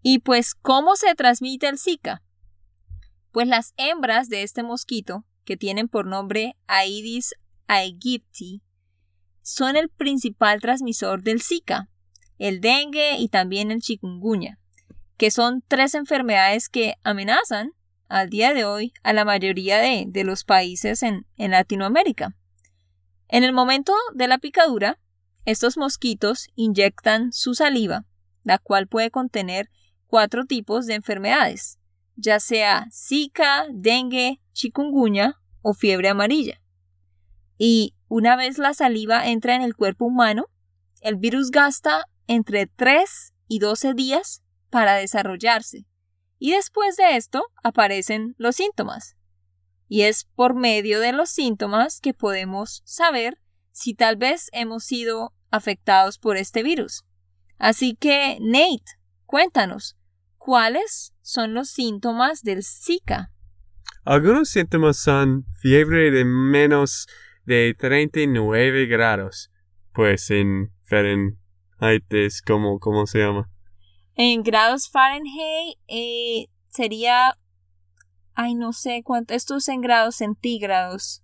Y 0.00 0.20
pues, 0.20 0.54
¿cómo 0.54 0.94
se 0.94 1.16
transmite 1.16 1.66
el 1.66 1.80
Zika? 1.80 2.22
Pues 3.32 3.48
las 3.48 3.74
hembras 3.76 4.28
de 4.28 4.44
este 4.44 4.62
mosquito, 4.62 5.24
que 5.44 5.56
tienen 5.56 5.88
por 5.88 6.06
nombre 6.06 6.54
Aedes 6.68 7.34
aegypti, 7.66 8.62
son 9.42 9.74
el 9.74 9.88
principal 9.88 10.60
transmisor 10.60 11.24
del 11.24 11.42
Zika, 11.42 11.90
el 12.38 12.60
dengue 12.60 13.16
y 13.18 13.28
también 13.28 13.70
el 13.70 13.80
chikungunya, 13.80 14.58
que 15.16 15.30
son 15.30 15.62
tres 15.66 15.94
enfermedades 15.94 16.68
que 16.68 16.94
amenazan 17.02 17.72
al 18.08 18.28
día 18.28 18.54
de 18.54 18.64
hoy 18.64 18.92
a 19.02 19.12
la 19.12 19.24
mayoría 19.24 19.78
de, 19.78 20.04
de 20.06 20.24
los 20.24 20.44
países 20.44 21.02
en, 21.02 21.26
en 21.36 21.50
Latinoamérica. 21.52 22.36
En 23.28 23.42
el 23.42 23.52
momento 23.52 23.92
de 24.14 24.28
la 24.28 24.38
picadura, 24.38 24.98
estos 25.44 25.76
mosquitos 25.76 26.48
inyectan 26.54 27.32
su 27.32 27.54
saliva, 27.54 28.04
la 28.44 28.58
cual 28.58 28.86
puede 28.86 29.10
contener 29.10 29.70
cuatro 30.06 30.44
tipos 30.44 30.86
de 30.86 30.94
enfermedades, 30.94 31.78
ya 32.16 32.40
sea 32.40 32.86
Zika, 32.92 33.66
dengue, 33.72 34.40
chikungunya 34.52 35.40
o 35.62 35.74
fiebre 35.74 36.08
amarilla. 36.08 36.60
Y 37.58 37.94
una 38.08 38.36
vez 38.36 38.58
la 38.58 38.74
saliva 38.74 39.26
entra 39.26 39.54
en 39.54 39.62
el 39.62 39.74
cuerpo 39.74 40.04
humano, 40.04 40.46
el 41.00 41.16
virus 41.16 41.50
gasta 41.50 42.04
entre 42.26 42.66
3 42.66 43.32
y 43.48 43.58
12 43.58 43.94
días 43.94 44.42
para 44.70 44.94
desarrollarse. 44.94 45.86
Y 46.38 46.52
después 46.52 46.96
de 46.96 47.16
esto 47.16 47.44
aparecen 47.62 48.34
los 48.38 48.56
síntomas. 48.56 49.16
Y 49.88 50.02
es 50.02 50.26
por 50.34 50.54
medio 50.54 51.00
de 51.00 51.12
los 51.12 51.30
síntomas 51.30 52.00
que 52.00 52.12
podemos 52.12 52.82
saber 52.84 53.38
si 53.70 53.94
tal 53.94 54.16
vez 54.16 54.48
hemos 54.52 54.84
sido 54.84 55.32
afectados 55.50 56.18
por 56.18 56.36
este 56.36 56.62
virus. 56.62 57.04
Así 57.58 57.94
que, 57.94 58.38
Nate, 58.40 58.84
cuéntanos, 59.24 59.96
¿cuáles 60.36 61.14
son 61.22 61.54
los 61.54 61.70
síntomas 61.70 62.42
del 62.42 62.62
Zika? 62.64 63.32
Algunos 64.04 64.50
síntomas 64.50 64.98
son 64.98 65.46
fiebre 65.60 66.10
de 66.10 66.24
menos 66.24 67.06
de 67.44 67.74
39 67.78 68.86
grados, 68.86 69.50
pues 69.92 70.30
en 70.30 70.72
es 71.80 72.42
como, 72.42 72.78
¿cómo 72.78 73.06
se 73.06 73.18
llama? 73.20 73.48
En 74.14 74.42
grados 74.42 74.88
Fahrenheit 74.90 75.78
eh, 75.88 76.46
sería, 76.68 77.36
ay, 78.34 78.54
no 78.54 78.72
sé 78.72 79.02
cuánto, 79.04 79.34
esto 79.34 79.56
es 79.56 79.68
en 79.68 79.80
grados 79.82 80.16
centígrados. 80.16 81.22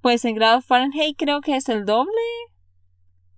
Pues 0.00 0.24
en 0.24 0.34
grados 0.34 0.64
Fahrenheit 0.66 1.16
creo 1.16 1.40
que 1.40 1.56
es 1.56 1.68
el 1.68 1.84
doble. 1.84 2.10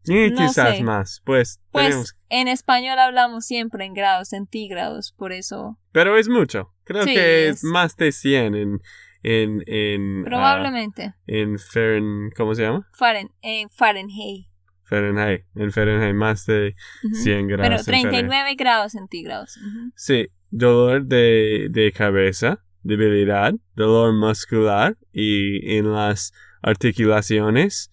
Y 0.04 0.30
No 0.30 0.36
quizás 0.38 0.76
sé. 0.76 0.82
más, 0.82 1.20
pues, 1.24 1.60
Pues 1.70 1.86
tenemos- 1.88 2.14
en 2.30 2.48
español 2.48 2.98
hablamos 2.98 3.44
siempre 3.44 3.84
en 3.84 3.92
grados 3.92 4.28
centígrados, 4.28 5.12
por 5.12 5.32
eso 5.32 5.78
pero 5.92 6.16
es 6.16 6.28
mucho. 6.28 6.72
Creo 6.84 7.02
Sí, 7.04 7.12
que 7.14 7.48
es- 7.48 7.56
es 7.56 7.64
más 7.64 7.94
de 7.96 8.12
100 8.12 8.54
en, 8.54 8.78
en, 9.22 9.62
en, 9.66 10.20
ah, 10.22 10.24
probablemente 10.24 11.14
en 11.26 11.58
Fahrenheit, 11.58 12.32
¿cómo 12.36 12.54
se 12.54 12.62
llama? 12.62 12.88
Fahrenheit. 12.94 14.46
Fahrenheit, 14.88 15.44
en 15.54 15.70
Fahrenheit 15.70 16.14
más 16.14 16.46
de 16.46 16.74
Ujú. 17.04 17.14
100 17.14 17.46
grados. 17.48 17.66
Pero 17.68 17.76
en 17.76 17.84
Fahrenheit. 17.84 18.10
39 18.10 18.54
grados 18.56 18.92
centígrados. 18.92 19.58
Sí, 19.94 20.28
dolor 20.50 21.04
de, 21.06 21.68
de 21.70 21.92
cabeza, 21.92 22.64
debilidad, 22.82 23.54
dolor 23.76 24.12
muscular 24.14 24.96
y 25.12 25.76
en 25.76 25.92
las 25.92 26.32
articulaciones, 26.62 27.90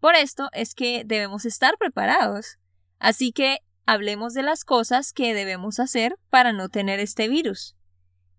Por 0.00 0.14
esto 0.14 0.48
es 0.52 0.74
que 0.74 1.02
debemos 1.04 1.44
estar 1.44 1.76
preparados. 1.78 2.58
Así 2.98 3.32
que 3.32 3.58
hablemos 3.84 4.32
de 4.32 4.42
las 4.42 4.64
cosas 4.64 5.12
que 5.12 5.34
debemos 5.34 5.80
hacer 5.80 6.16
para 6.30 6.52
no 6.52 6.68
tener 6.68 6.98
este 6.98 7.28
virus. 7.28 7.76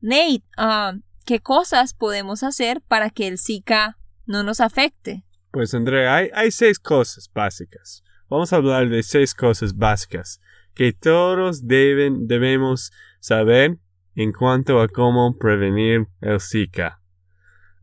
Nate, 0.01 0.43
ah, 0.57 0.93
¿qué 1.25 1.39
cosas 1.39 1.93
podemos 1.93 2.43
hacer 2.43 2.81
para 2.81 3.09
que 3.11 3.27
el 3.27 3.37
Zika 3.37 3.99
no 4.25 4.43
nos 4.43 4.61
afecte? 4.61 5.25
Pues 5.51 5.73
Andrea, 5.73 6.15
hay 6.15 6.51
seis 6.51 6.79
cosas 6.79 7.29
básicas. 7.31 8.03
Vamos 8.29 8.51
a 8.51 8.57
hablar 8.57 8.89
de 8.89 9.03
seis 9.03 9.33
cosas 9.33 9.75
básicas 9.75 10.41
que 10.77 10.93
todos 10.93 11.67
deben, 11.67 12.27
debemos 12.27 12.91
saber 13.19 13.79
en 14.15 14.31
cuanto 14.31 14.79
a 14.79 14.87
cómo 14.87 15.35
prevenir 15.35 16.05
el 16.21 16.39
Zika. 16.39 17.01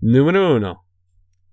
Número 0.01 0.55
uno, 0.55 0.87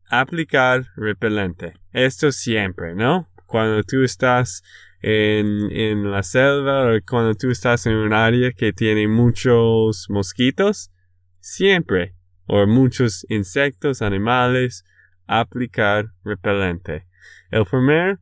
aplicar 0.08 0.86
repelente. 0.96 1.74
Esto 1.94 2.32
siempre, 2.32 2.94
¿no? 2.94 3.28
Cuando 3.48 3.82
tú 3.82 4.04
estás 4.04 4.62
en, 5.02 5.72
en 5.72 6.12
la 6.12 6.22
selva 6.22 6.86
o 6.86 7.00
cuando 7.10 7.34
tú 7.34 7.50
estás 7.50 7.88
en 7.88 7.96
un 7.96 8.14
área 8.14 8.52
que 8.52 8.72
tiene 8.72 9.08
muchos 9.08 10.06
mosquitos, 10.12 10.92
siempre, 11.40 12.14
o 12.46 12.68
muchos 12.68 13.26
insectos, 13.30 14.04
animales, 14.04 14.86
aplicar 15.26 16.12
repelente. 16.24 17.08
El 17.50 17.66
primer 17.66 18.20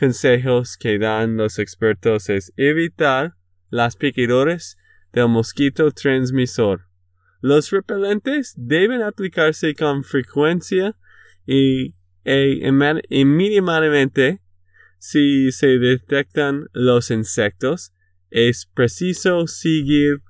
consejo 0.00 0.62
que 0.80 0.98
dan 0.98 1.36
los 1.36 1.58
expertos 1.58 2.30
es 2.30 2.52
evitar 2.56 3.36
las 3.68 3.96
picaduras 3.96 4.78
del 5.12 5.28
mosquito 5.28 5.90
transmisor. 5.90 6.86
Los 7.42 7.70
repelentes 7.70 8.54
deben 8.56 9.02
aplicarse 9.02 9.74
con 9.74 10.02
frecuencia 10.02 10.96
y, 11.46 11.94
e 12.24 12.60
inme- 12.62 13.02
inmediatamente 13.10 14.40
si 14.98 15.52
se 15.52 15.78
detectan 15.78 16.66
los 16.72 17.10
insectos. 17.10 17.92
Es 18.30 18.66
preciso 18.66 19.46
seguir 19.46 20.22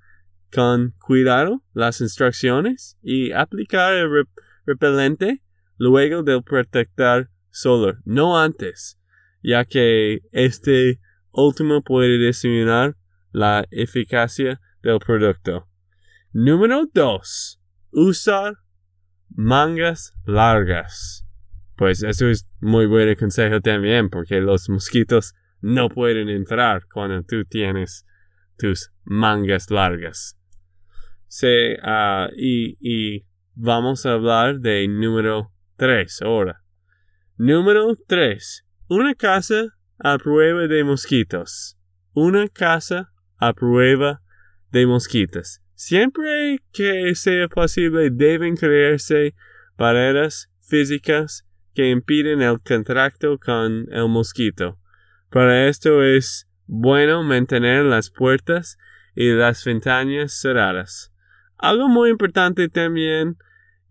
con 0.53 0.95
cuidado 0.99 1.63
las 1.75 2.01
instrucciones 2.01 2.99
y 3.03 3.33
aplicar 3.33 3.95
el 3.95 4.09
rep- 4.09 4.43
repelente 4.67 5.43
luego 5.77 6.23
del 6.23 6.43
protector 6.43 7.31
solar, 7.51 7.99
no 8.05 8.39
antes, 8.39 9.00
ya 9.43 9.65
que 9.65 10.21
este 10.33 11.01
último 11.33 11.83
puede 11.83 12.19
disminuir 12.19 12.97
la 13.33 13.67
eficacia 13.71 14.61
del 14.83 14.99
producto. 14.99 15.69
Número 16.33 16.87
2. 16.93 17.61
Usar 17.93 18.55
mangas 19.29 20.13
largas. 20.25 21.27
Pues 21.77 22.03
eso 22.03 22.29
es 22.29 22.49
muy 22.61 22.87
buen 22.87 23.15
consejo 23.17 23.61
también, 23.61 24.11
porque 24.11 24.41
los 24.41 24.69
mosquitos 24.69 25.35
no 25.61 25.89
pueden 25.89 26.29
entrar 26.29 26.83
cuando 26.93 27.23
tú 27.23 27.45
tienes 27.45 28.07
tus 28.59 28.91
mangas 29.05 29.71
largas. 29.71 30.37
Se, 31.27 31.79
ah, 31.83 32.29
y, 32.37 32.77
y 32.81 33.25
vamos 33.55 34.05
a 34.05 34.13
hablar 34.13 34.61
de 34.61 34.87
número 34.89 35.53
3 35.77 36.23
ahora. 36.23 36.63
Número 37.37 37.97
3. 38.07 38.67
Una 38.93 39.15
casa 39.15 39.79
a 40.01 40.19
prueba 40.19 40.67
de 40.67 40.83
mosquitos. 40.83 41.79
Una 42.13 42.49
casa 42.49 43.13
a 43.39 43.53
prueba 43.53 44.21
de 44.73 44.85
mosquitos. 44.85 45.61
Siempre 45.77 46.59
que 46.73 47.15
sea 47.15 47.47
posible 47.47 48.11
deben 48.11 48.57
crearse 48.57 49.37
barreras 49.79 50.51
físicas 50.59 51.47
que 51.73 51.89
impiden 51.89 52.43
el 52.43 52.59
contacto 52.63 53.39
con 53.39 53.87
el 53.93 54.09
mosquito. 54.09 54.77
Para 55.31 55.69
esto 55.69 56.03
es 56.03 56.49
bueno 56.67 57.23
mantener 57.23 57.85
las 57.85 58.11
puertas 58.11 58.77
y 59.15 59.31
las 59.31 59.65
ventanas 59.65 60.33
cerradas. 60.33 61.13
Algo 61.59 61.87
muy 61.87 62.11
importante 62.11 62.69
también 62.69 63.37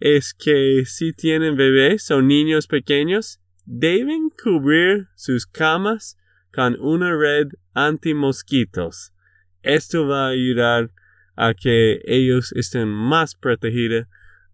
es 0.02 0.34
que 0.34 0.84
si 0.86 1.14
tienen 1.14 1.56
bebés 1.56 2.12
o 2.12 2.22
niños 2.22 2.68
pequeños, 2.68 3.39
deben 3.72 4.32
cubrir 4.32 5.10
sus 5.16 5.46
camas 5.46 6.18
con 6.52 6.76
una 6.82 7.16
red 7.16 7.50
anti-mosquitos. 7.76 9.14
Esto 9.62 10.08
va 10.08 10.26
a 10.26 10.30
ayudar 10.30 10.92
a 11.36 11.54
que 11.54 12.02
ellos 12.06 12.52
estén 12.54 12.88
más 12.88 13.36
protegidos 13.36 14.08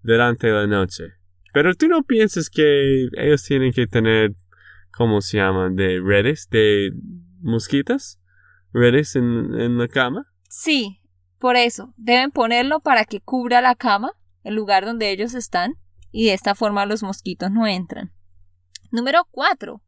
durante 0.04 0.50
la 0.50 0.68
noche. 0.68 1.14
Pero 1.54 1.74
tú 1.76 1.88
no 1.88 2.04
piensas 2.04 2.50
que 2.50 3.08
ellos 3.14 3.44
tienen 3.44 3.72
que 3.72 3.88
tener, 3.88 4.36
¿cómo 4.92 5.22
se 5.22 5.38
llaman? 5.38 5.78
De 5.78 6.02
redes, 6.04 6.50
de 6.52 6.92
mosquitas, 7.40 8.20
redes 8.74 9.16
en, 9.16 9.58
en 9.58 9.78
la 9.78 9.88
cama. 9.88 10.28
Sí, 10.50 11.00
por 11.40 11.56
eso, 11.56 11.94
deben 11.96 12.32
ponerlo 12.32 12.82
para 12.82 13.06
que 13.06 13.22
cubra 13.22 13.62
la 13.62 13.76
cama, 13.76 14.12
el 14.44 14.56
lugar 14.56 14.86
donde 14.86 15.10
ellos 15.10 15.34
están, 15.36 15.76
y 16.12 16.26
de 16.26 16.34
esta 16.34 16.54
forma 16.54 16.86
los 16.86 17.02
mosquitos 17.02 17.50
no 17.50 17.66
entran. 17.66 18.12
Número 18.96 19.28
4. 19.30 19.82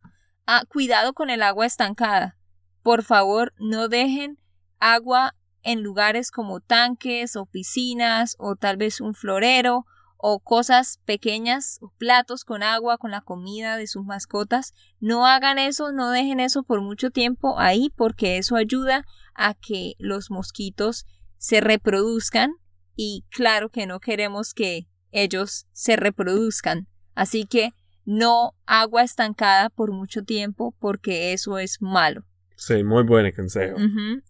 cuidado 0.67 1.13
con 1.13 1.29
el 1.29 1.41
agua 1.41 1.65
estancada. 1.65 2.37
Por 2.83 3.03
favor, 3.03 3.53
no 3.57 3.87
dejen 3.87 4.37
agua 4.79 5.33
en 5.63 5.81
lugares 5.81 6.29
como 6.29 6.59
tanques 6.59 7.37
o 7.37 7.45
piscinas 7.45 8.35
o 8.37 8.57
tal 8.57 8.75
vez 8.75 8.99
un 8.99 9.13
florero 9.13 9.85
o 10.17 10.41
cosas 10.41 10.99
pequeñas 11.05 11.79
platos 11.97 12.43
con 12.43 12.63
agua 12.63 12.97
con 12.97 13.11
la 13.11 13.21
comida 13.21 13.77
de 13.77 13.87
sus 13.87 14.03
mascotas. 14.03 14.73
No 14.99 15.25
hagan 15.25 15.57
eso, 15.57 15.93
no 15.93 16.09
dejen 16.09 16.41
eso 16.41 16.63
por 16.63 16.81
mucho 16.81 17.09
tiempo 17.09 17.57
ahí 17.59 17.89
porque 17.95 18.37
eso 18.37 18.57
ayuda 18.57 19.05
a 19.35 19.53
que 19.53 19.93
los 19.99 20.29
mosquitos 20.29 21.05
se 21.37 21.61
reproduzcan 21.61 22.55
y 22.93 23.23
claro 23.29 23.69
que 23.69 23.87
no 23.87 24.01
queremos 24.01 24.53
que 24.53 24.89
ellos 25.11 25.65
se 25.71 25.95
reproduzcan. 25.95 26.89
Así 27.15 27.45
que 27.45 27.71
no 28.07 28.53
agua 28.65 29.03
estancada 29.03 29.69
por 29.69 29.91
mucho 29.91 30.23
tiempo 30.23 30.73
porque 30.79 31.33
eso 31.33 31.59
es 31.59 31.81
malo. 31.81 32.23
Sí, 32.55 32.83
muy 32.83 33.03
buen 33.03 33.29
consejo. 33.33 33.77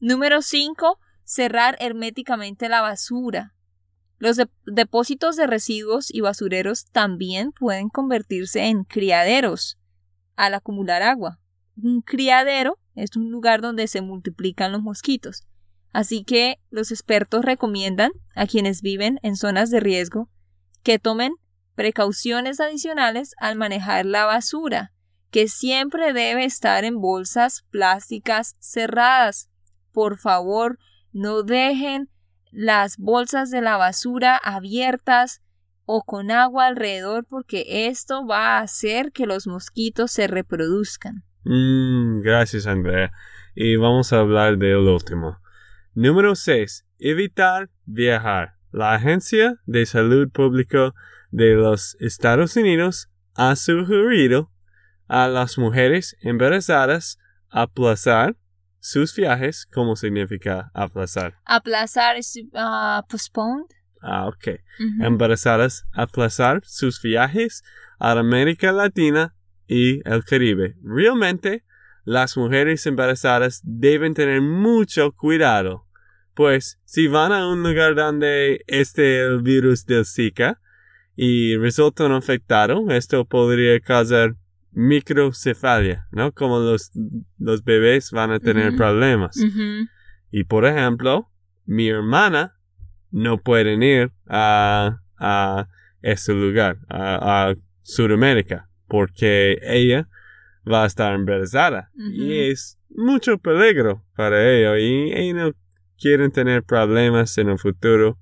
Número 0.01 0.41
5. 0.41 0.99
Cerrar 1.23 1.77
herméticamente 1.79 2.69
la 2.69 2.81
basura. 2.81 3.53
Los 4.17 4.35
de- 4.37 4.49
depósitos 4.65 5.35
de 5.35 5.45
residuos 5.45 6.11
y 6.11 6.21
basureros 6.21 6.85
también 6.91 7.51
pueden 7.51 7.89
convertirse 7.89 8.65
en 8.65 8.83
criaderos 8.83 9.77
al 10.35 10.55
acumular 10.55 11.03
agua. 11.03 11.39
Un 11.81 12.01
criadero 12.01 12.79
es 12.95 13.15
un 13.15 13.29
lugar 13.29 13.61
donde 13.61 13.85
se 13.87 14.01
multiplican 14.01 14.71
los 14.71 14.81
mosquitos. 14.81 15.45
Así 15.93 16.23
que 16.23 16.57
los 16.71 16.91
expertos 16.91 17.45
recomiendan 17.45 18.11
a 18.33 18.47
quienes 18.47 18.81
viven 18.81 19.19
en 19.21 19.35
zonas 19.35 19.69
de 19.69 19.79
riesgo 19.81 20.29
que 20.81 20.97
tomen 20.97 21.33
precauciones 21.77 22.59
adicionales 22.59 23.35
al 23.37 23.55
manejar 23.55 24.07
la 24.07 24.25
basura, 24.25 24.93
que 25.29 25.47
siempre 25.47 26.11
debe 26.11 26.43
estar 26.43 26.83
en 26.83 26.99
bolsas 26.99 27.67
plásticas 27.69 28.55
cerradas. 28.59 29.51
Por 29.91 30.17
favor, 30.17 30.79
no 31.13 31.43
dejen 31.43 32.09
las 32.51 32.97
bolsas 32.97 33.51
de 33.51 33.61
la 33.61 33.77
basura 33.77 34.37
abiertas 34.37 35.43
o 35.85 36.01
con 36.03 36.31
agua 36.31 36.65
alrededor 36.65 37.27
porque 37.29 37.87
esto 37.87 38.25
va 38.25 38.57
a 38.57 38.61
hacer 38.61 39.11
que 39.11 39.27
los 39.27 39.45
mosquitos 39.45 40.11
se 40.11 40.25
reproduzcan. 40.25 41.25
Mm, 41.43 42.21
gracias, 42.21 42.65
Andrea. 42.65 43.11
Y 43.53 43.75
vamos 43.75 44.13
a 44.13 44.19
hablar 44.19 44.57
del 44.57 44.77
último. 44.77 45.37
Número 45.93 46.33
6. 46.33 46.87
Evitar 46.97 47.69
viajar. 47.85 48.55
La 48.71 48.95
Agencia 48.95 49.61
de 49.67 49.85
Salud 49.85 50.29
Pública 50.31 50.93
de 51.31 51.55
los 51.55 51.95
Estados 51.99 52.55
Unidos 52.55 53.09
ha 53.35 53.55
sugerido 53.55 54.51
a 55.07 55.27
las 55.27 55.57
mujeres 55.57 56.17
embarazadas 56.21 57.17
aplazar 57.49 58.35
sus 58.79 59.15
viajes. 59.15 59.67
¿Cómo 59.71 59.95
significa 59.95 60.71
aplazar? 60.73 61.35
Aplazar 61.45 62.17
es 62.17 62.39
ah, 62.53 63.03
postponed. 63.09 63.67
Ah, 64.01 64.27
ok. 64.27 64.47
Ujú. 64.79 65.05
embarazadas 65.05 65.85
aplazar 65.91 66.61
sus 66.63 67.01
viajes 67.01 67.63
a 67.99 68.11
América 68.11 68.71
Latina 68.71 69.35
y 69.67 70.07
el 70.09 70.23
Caribe. 70.23 70.75
Realmente, 70.83 71.63
las 72.05 72.37
mujeres 72.37 72.85
embarazadas 72.85 73.61
deben 73.63 74.13
tener 74.13 74.41
mucho 74.41 75.11
cuidado, 75.11 75.87
pues 76.35 76.79
si 76.85 77.07
van 77.07 77.33
a 77.33 77.47
un 77.47 77.63
lugar 77.63 77.95
donde 77.95 78.63
esté 78.67 79.21
el 79.21 79.41
virus 79.41 79.85
del 79.85 80.05
Zika 80.05 80.61
y 81.19 81.58
resultan 81.58 82.12
afectados, 82.12 82.80
esto 82.91 83.25
podría 83.25 83.80
causar 83.80 84.36
microcefalia, 84.71 86.08
¿no? 86.12 86.32
Como 86.32 86.60
los, 86.60 86.91
los 87.39 87.63
bebés 87.63 88.12
van 88.12 88.32
a 88.32 88.39
tener 88.39 88.75
problemas. 88.75 89.36
Y 90.30 90.43
por 90.43 90.65
ejemplo, 90.67 91.32
mi 91.65 91.89
hermana 91.89 92.56
no 93.10 93.41
puede 93.41 93.73
ir 93.84 94.12
a, 94.27 95.01
a 95.17 95.67
ese 96.03 96.34
lugar, 96.36 96.77
a, 96.88 97.49
a 97.49 97.56
Sudamérica, 97.82 98.69
porque 98.88 99.58
ella 99.63 100.08
va 100.71 100.84
a 100.84 100.88
estar 100.88 101.15
embarazada. 101.15 101.89
Y 101.95 102.51
es 102.51 102.77
mucho 102.89 103.39
peligro 103.39 104.06
para 104.15 104.47
ella. 104.47 104.77
Y 104.77 105.13
ella 105.13 105.45
no 105.45 105.51
quieren 105.99 106.32
tener 106.32 106.62
problemas 106.62 107.36
en 107.39 107.49
el 107.49 107.58
futuro 107.58 108.19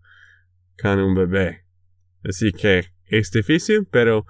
con 0.81 0.99
un 0.99 1.13
bebé. 1.13 1.64
Así 2.27 2.51
que 2.51 2.85
es 3.07 3.31
difícil, 3.31 3.85
pero 3.89 4.25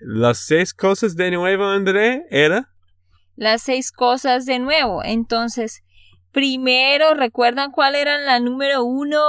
las 0.00 0.38
seis 0.38 0.74
cosas 0.74 1.16
de 1.16 1.30
nuevo, 1.30 1.64
André, 1.64 2.24
era 2.30 2.68
Las 3.36 3.62
seis 3.62 3.92
cosas 3.92 4.46
de 4.46 4.58
nuevo. 4.58 5.02
Entonces, 5.04 5.82
primero, 6.32 7.14
¿recuerdan 7.14 7.70
cuál 7.70 7.94
era 7.94 8.18
la 8.18 8.40
número 8.40 8.84
uno? 8.84 9.20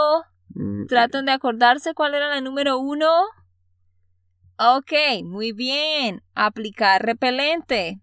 mm, 0.50 0.88
¿Tratan 0.88 1.26
de 1.26 1.32
acordarse 1.32 1.94
cuál 1.94 2.16
era 2.16 2.28
la 2.30 2.42
número 2.42 2.78
uno? 2.80 3.08
Ok, 4.58 4.92
muy 5.24 5.52
bien. 5.54 6.22
Aplicar 6.36 7.04
repelente. 7.04 8.02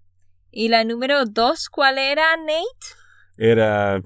¿Y 0.50 0.68
la 0.68 0.84
número 0.84 1.24
dos 1.26 1.68
cuál 1.68 1.98
era, 1.98 2.36
Nate? 2.36 2.96
era 3.36 4.02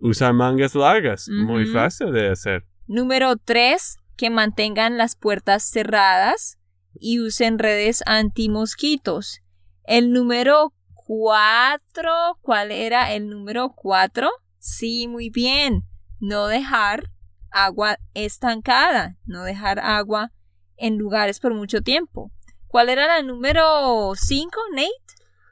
usar 0.00 0.32
mangas 0.32 0.74
largas. 0.74 1.28
Muy 1.28 1.66
fácil 1.66 2.10
de 2.12 2.30
hacer. 2.30 2.64
Número 2.88 3.36
tres, 3.36 3.98
que 4.16 4.30
mantengan 4.30 4.98
las 4.98 5.16
puertas 5.16 5.62
cerradas 5.62 6.58
y 6.94 7.20
usen 7.20 7.58
redes 7.58 8.02
antimosquitos. 8.06 9.40
El 9.84 10.12
número 10.12 10.72
cuatro, 10.94 12.38
¿cuál 12.40 12.70
era 12.70 13.12
el 13.12 13.28
número 13.28 13.72
cuatro? 13.74 14.30
Sí, 14.58 15.08
muy 15.08 15.30
bien. 15.30 15.82
No 16.20 16.46
dejar 16.46 17.10
agua 17.50 17.98
estancada, 18.14 19.16
no 19.24 19.42
dejar 19.42 19.80
agua 19.80 20.32
en 20.76 20.98
lugares 20.98 21.40
por 21.40 21.54
mucho 21.54 21.82
tiempo. 21.82 22.30
¿Cuál 22.66 22.88
era 22.88 23.06
la 23.06 23.22
número 23.22 24.12
cinco, 24.14 24.58
Nate? 24.72 24.90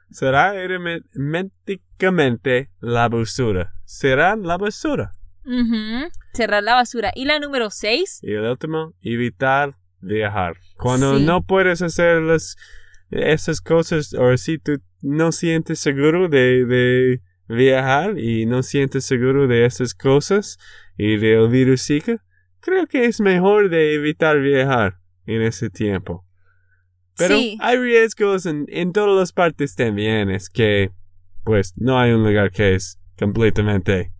Será 0.09 0.55
herméticamente 0.55 2.71
la 2.79 3.07
basura. 3.07 3.75
Será 3.85 4.35
la 4.35 4.57
basura. 4.57 5.13
Cerrar 6.33 6.63
la 6.63 6.75
basura. 6.75 7.11
¿Y 7.15 7.25
la 7.25 7.39
número 7.39 7.69
seis? 7.69 8.19
Y 8.21 8.31
el 8.33 8.43
último, 8.45 8.93
evitar 9.01 9.75
viajar. 9.99 10.57
Cuando 10.77 11.17
Sí. 11.17 11.25
no 11.25 11.43
puedes 11.43 11.81
hacer 11.81 12.21
las, 12.21 12.55
esas 13.09 13.61
cosas 13.61 14.13
o 14.13 14.35
si 14.37 14.57
tú 14.57 14.73
no 15.01 15.31
sientes 15.31 15.79
seguro 15.79 16.27
de, 16.29 16.65
de 16.65 17.21
viajar 17.47 18.17
y 18.17 18.45
no 18.45 18.63
sientes 18.63 19.05
seguro 19.05 19.47
de 19.47 19.65
esas 19.65 19.93
cosas 19.93 20.57
y 20.97 21.17
del 21.17 21.49
virus 21.49 21.85
Zika, 21.85 22.23
creo 22.59 22.87
que 22.87 23.05
es 23.05 23.19
mejor 23.19 23.69
de 23.69 23.95
evitar 23.95 24.39
viajar 24.39 24.99
en 25.25 25.41
ese 25.41 25.69
tiempo. 25.69 26.25
Pero 27.17 27.35
Sí. 27.35 27.57
hay 27.61 27.77
riesgos 27.77 28.45
en, 28.45 28.65
en 28.69 28.93
todas 28.93 29.19
las 29.19 29.33
partes 29.33 29.75
también. 29.75 30.29
Es 30.29 30.49
que, 30.49 30.91
pues, 31.43 31.73
no 31.75 31.99
hay 31.99 32.11
un 32.11 32.23
lugar 32.23 32.51
que 32.51 32.73
es 32.75 32.99
completamente 33.19 34.11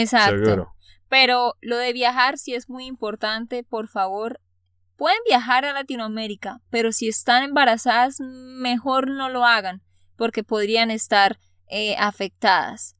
Exacto. 0.00 0.44
seguro. 0.44 0.72
Pero 1.08 1.54
lo 1.60 1.76
de 1.76 1.92
viajar 1.92 2.38
sí 2.38 2.54
es 2.54 2.68
muy 2.68 2.86
importante, 2.86 3.64
por 3.64 3.88
favor. 3.88 4.40
Pueden 4.96 5.18
viajar 5.26 5.64
a 5.64 5.72
Latinoamérica, 5.72 6.60
pero 6.70 6.92
si 6.92 7.08
están 7.08 7.42
embarazadas, 7.42 8.16
mejor 8.20 9.10
no 9.10 9.28
lo 9.28 9.44
hagan, 9.44 9.82
porque 10.16 10.44
podrían 10.44 10.90
estar 10.90 11.38
eh, 11.68 11.96
afectadas. 11.98 12.96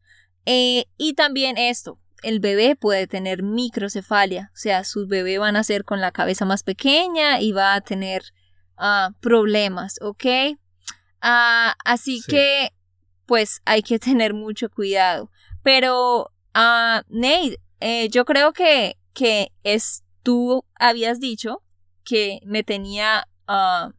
Eh, 0.46 0.86
y 0.96 1.14
también 1.14 1.56
esto, 1.58 1.98
el 2.22 2.40
bebé 2.40 2.76
puede 2.76 3.06
tener 3.06 3.42
microcefalia, 3.42 4.50
o 4.52 4.56
sea, 4.56 4.84
sus 4.84 5.06
bebés 5.06 5.38
van 5.38 5.56
a 5.56 5.64
ser 5.64 5.84
con 5.84 6.00
la 6.00 6.10
cabeza 6.12 6.44
más 6.44 6.62
pequeña 6.64 7.40
y 7.40 7.52
va 7.52 7.74
a 7.74 7.80
tener 7.80 8.22
ah, 8.76 9.10
problemas, 9.20 9.96
¿ok? 10.00 10.24
Ah, 11.20 11.74
así 11.84 12.20
Sí. 12.20 12.32
que, 12.32 12.70
pues 13.26 13.60
hay 13.64 13.82
que 13.82 13.98
tener 14.00 14.34
mucho 14.34 14.68
cuidado. 14.70 15.30
Pero, 15.62 16.31
ah, 16.54 17.02
Nate, 17.08 17.58
eh, 17.80 18.08
yo 18.08 18.24
creo 18.24 18.52
que, 18.52 18.96
que 19.12 19.48
es, 19.62 20.02
tú 20.22 20.64
habías 20.78 21.20
dicho 21.20 21.62
que 22.04 22.40
me 22.44 22.62
tenía, 22.62 23.28
ah, 23.46 23.92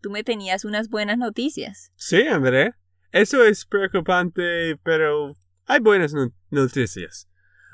tú 0.00 0.10
me 0.10 0.22
tenías 0.24 0.64
unas 0.64 0.88
buenas 0.88 1.18
noticias. 1.18 1.92
Sí, 1.96 2.22
André. 2.26 2.74
Eso 3.10 3.44
es 3.44 3.66
preocupante, 3.66 4.76
pero 4.82 5.34
hay 5.66 5.80
buenas 5.80 6.14
no- 6.14 6.32
noticias. 6.50 7.28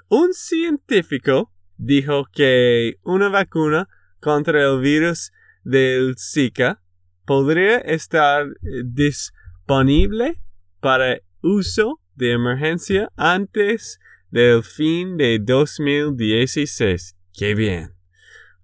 Un 0.08 0.32
científico 0.32 1.52
dijo 1.76 2.24
que 2.32 2.96
una 3.04 3.28
vacuna 3.28 3.88
contra 4.20 4.62
el 4.64 4.80
virus 4.80 5.30
del 5.62 6.16
Zika 6.18 6.82
podría 7.24 7.78
estar 7.78 8.46
eh, 8.46 8.82
disponible 8.84 10.40
para 10.80 11.20
uso 11.42 12.00
de 12.14 12.32
emergencia 12.32 13.10
antes 13.16 14.00
del 14.30 14.62
fin 14.62 15.16
de 15.16 15.38
2016. 15.38 17.16
¡Qué 17.32 17.54
bien! 17.54 17.94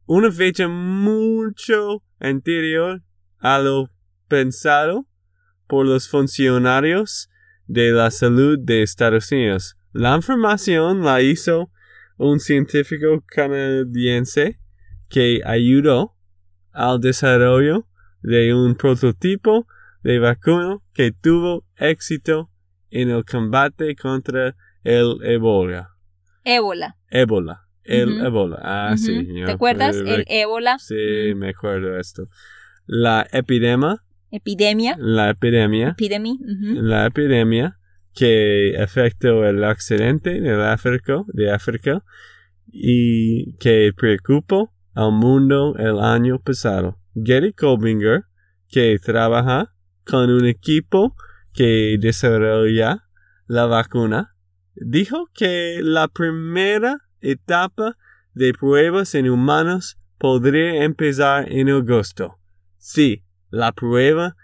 Una 0.06 0.30
fecha 0.30 0.68
mucho 0.68 2.02
anterior 2.18 3.02
a 3.38 3.58
lo 3.58 3.90
pensado 4.28 5.06
por 5.66 5.86
los 5.86 6.08
funcionarios 6.08 7.30
de 7.66 7.92
la 7.92 8.10
salud 8.10 8.58
de 8.58 8.82
Estados 8.82 9.32
Unidos. 9.32 9.76
La 9.92 10.14
información 10.14 11.02
la 11.02 11.22
hizo 11.22 11.70
un 12.16 12.40
científico 12.40 13.24
canadiense 13.26 14.58
que 15.08 15.40
ayudó 15.44 16.16
al 16.72 17.00
desarrollo 17.00 17.86
de 18.22 18.54
un 18.54 18.74
prototipo 18.74 19.66
de 20.02 20.18
vacuna 20.18 20.78
que 20.92 21.12
tuvo 21.12 21.64
éxito 21.76 22.50
en 22.90 23.10
el 23.10 23.24
combate 23.24 23.96
contra 23.96 24.56
el 24.84 25.16
Ebola. 25.22 25.90
Ébola. 26.44 26.96
Ébola. 27.10 27.60
El 27.82 28.14
Ujú. 28.14 28.24
ébola. 28.26 28.58
Ah, 28.62 28.94
sí. 28.96 29.26
¿Te 29.44 29.50
acuerdas? 29.52 29.96
El 29.96 30.24
ébola. 30.28 30.78
Sí, 30.78 31.34
me 31.36 31.50
acuerdo 31.50 31.98
esto. 31.98 32.28
La 32.86 33.26
epidemia, 33.32 33.96
Epidemia. 34.30 34.96
la 34.98 35.30
epidemia, 35.30 35.88
Epidemia. 35.90 36.36
la 36.48 37.06
epidemia 37.06 37.78
que 38.14 38.76
afectó 38.82 39.44
el 39.46 39.62
occidente 39.64 40.40
del 40.40 40.62
África, 40.62 41.24
de 41.28 41.50
África 41.50 42.02
y 42.72 43.56
que 43.58 43.92
preocupó 43.96 44.72
al 44.94 45.12
mundo 45.12 45.74
el 45.78 45.98
año 46.00 46.38
pasado. 46.40 46.98
Gary 47.14 47.52
Colbinger, 47.52 48.24
que 48.68 48.98
trabaja 48.98 49.74
con 50.06 50.30
un 50.30 50.46
equipo 50.46 51.14
que 51.52 51.96
desarrolla 52.00 53.04
la 53.46 53.66
vacuna, 53.66 54.33
dijo 54.76 55.28
que 55.34 55.80
la 55.82 56.08
primera 56.08 56.98
etapa 57.20 57.96
de 58.34 58.52
pruebas 58.52 59.14
en 59.14 59.30
humanos 59.30 59.98
podría 60.18 60.84
empezar 60.84 61.50
en 61.50 61.68
agosto. 61.68 62.38
Si 62.78 63.24
la 63.50 63.72
prueba 63.72 64.36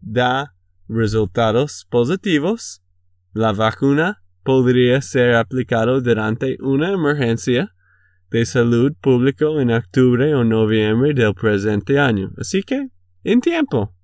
da 0.00 0.54
resultados 0.88 1.86
positivos, 1.90 2.82
la 3.32 3.52
vacuna 3.52 4.22
podría 4.44 5.00
ser 5.00 5.34
aplicada 5.34 6.00
durante 6.00 6.56
una 6.60 6.92
emergencia 6.92 7.74
de 8.30 8.46
salud 8.46 8.92
pública 9.00 9.46
en 9.58 9.70
octubre 9.70 10.34
o 10.34 10.44
noviembre 10.44 11.12
del 11.14 11.34
presente 11.34 11.98
año. 11.98 12.30
Así 12.38 12.62
que, 12.62 12.88
en 13.24 13.40
tiempo. 13.40 13.94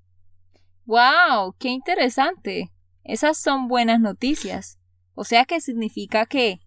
¡Wow! 0.85 1.55
¡Qué 1.59 1.69
interesante! 1.69 2.71
Esas 3.05 3.39
son 3.39 3.69
buenas 3.69 4.01
noticias. 4.01 4.78
O 5.21 5.25
sea 5.25 5.47
que 5.47 5.61
significa 5.61 6.27
que 6.27 6.61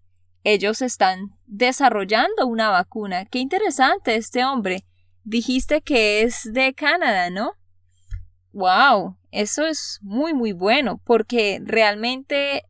ellos 0.44 0.82
están 0.82 1.38
desarrollando 1.46 2.46
una 2.46 2.68
vacuna. 2.68 3.24
¡Qué 3.24 3.38
interesante 3.38 4.14
este 4.14 4.44
hombre! 4.44 4.84
Dijiste 5.24 5.80
que 5.80 6.20
es 6.20 6.52
de 6.52 6.74
Canadá, 6.74 7.30
¿no? 7.30 7.54
¡Wow! 8.52 9.16
Eso 9.30 9.66
es 9.66 10.00
muy, 10.02 10.34
muy 10.34 10.52
bueno 10.52 11.00
porque 11.02 11.62
realmente 11.64 12.64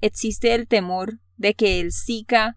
existe 0.00 0.56
el 0.56 0.66
temor 0.66 1.20
de 1.36 1.54
que 1.54 1.78
el 1.78 1.92
Zika 1.92 2.56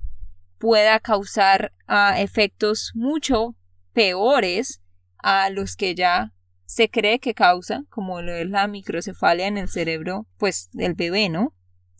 pueda 0.57 0.99
causar 0.99 1.73
ah, 1.85 2.19
efectos 2.19 2.93
mucho 2.95 3.55
peores 3.93 4.81
a 5.19 5.51
los 5.51 5.75
que 5.75 5.93
ya 5.93 6.33
se 6.65 6.89
cree 6.89 7.19
que 7.19 7.35
causa, 7.35 7.83
como 7.91 8.23
lo 8.23 8.33
es 8.33 8.49
la 8.49 8.65
microcefalia 8.65 9.45
en 9.45 9.59
el 9.59 9.69
cerebro, 9.69 10.25
pues 10.39 10.71
del 10.73 10.95
bebé, 10.95 11.29
¿no? 11.29 11.53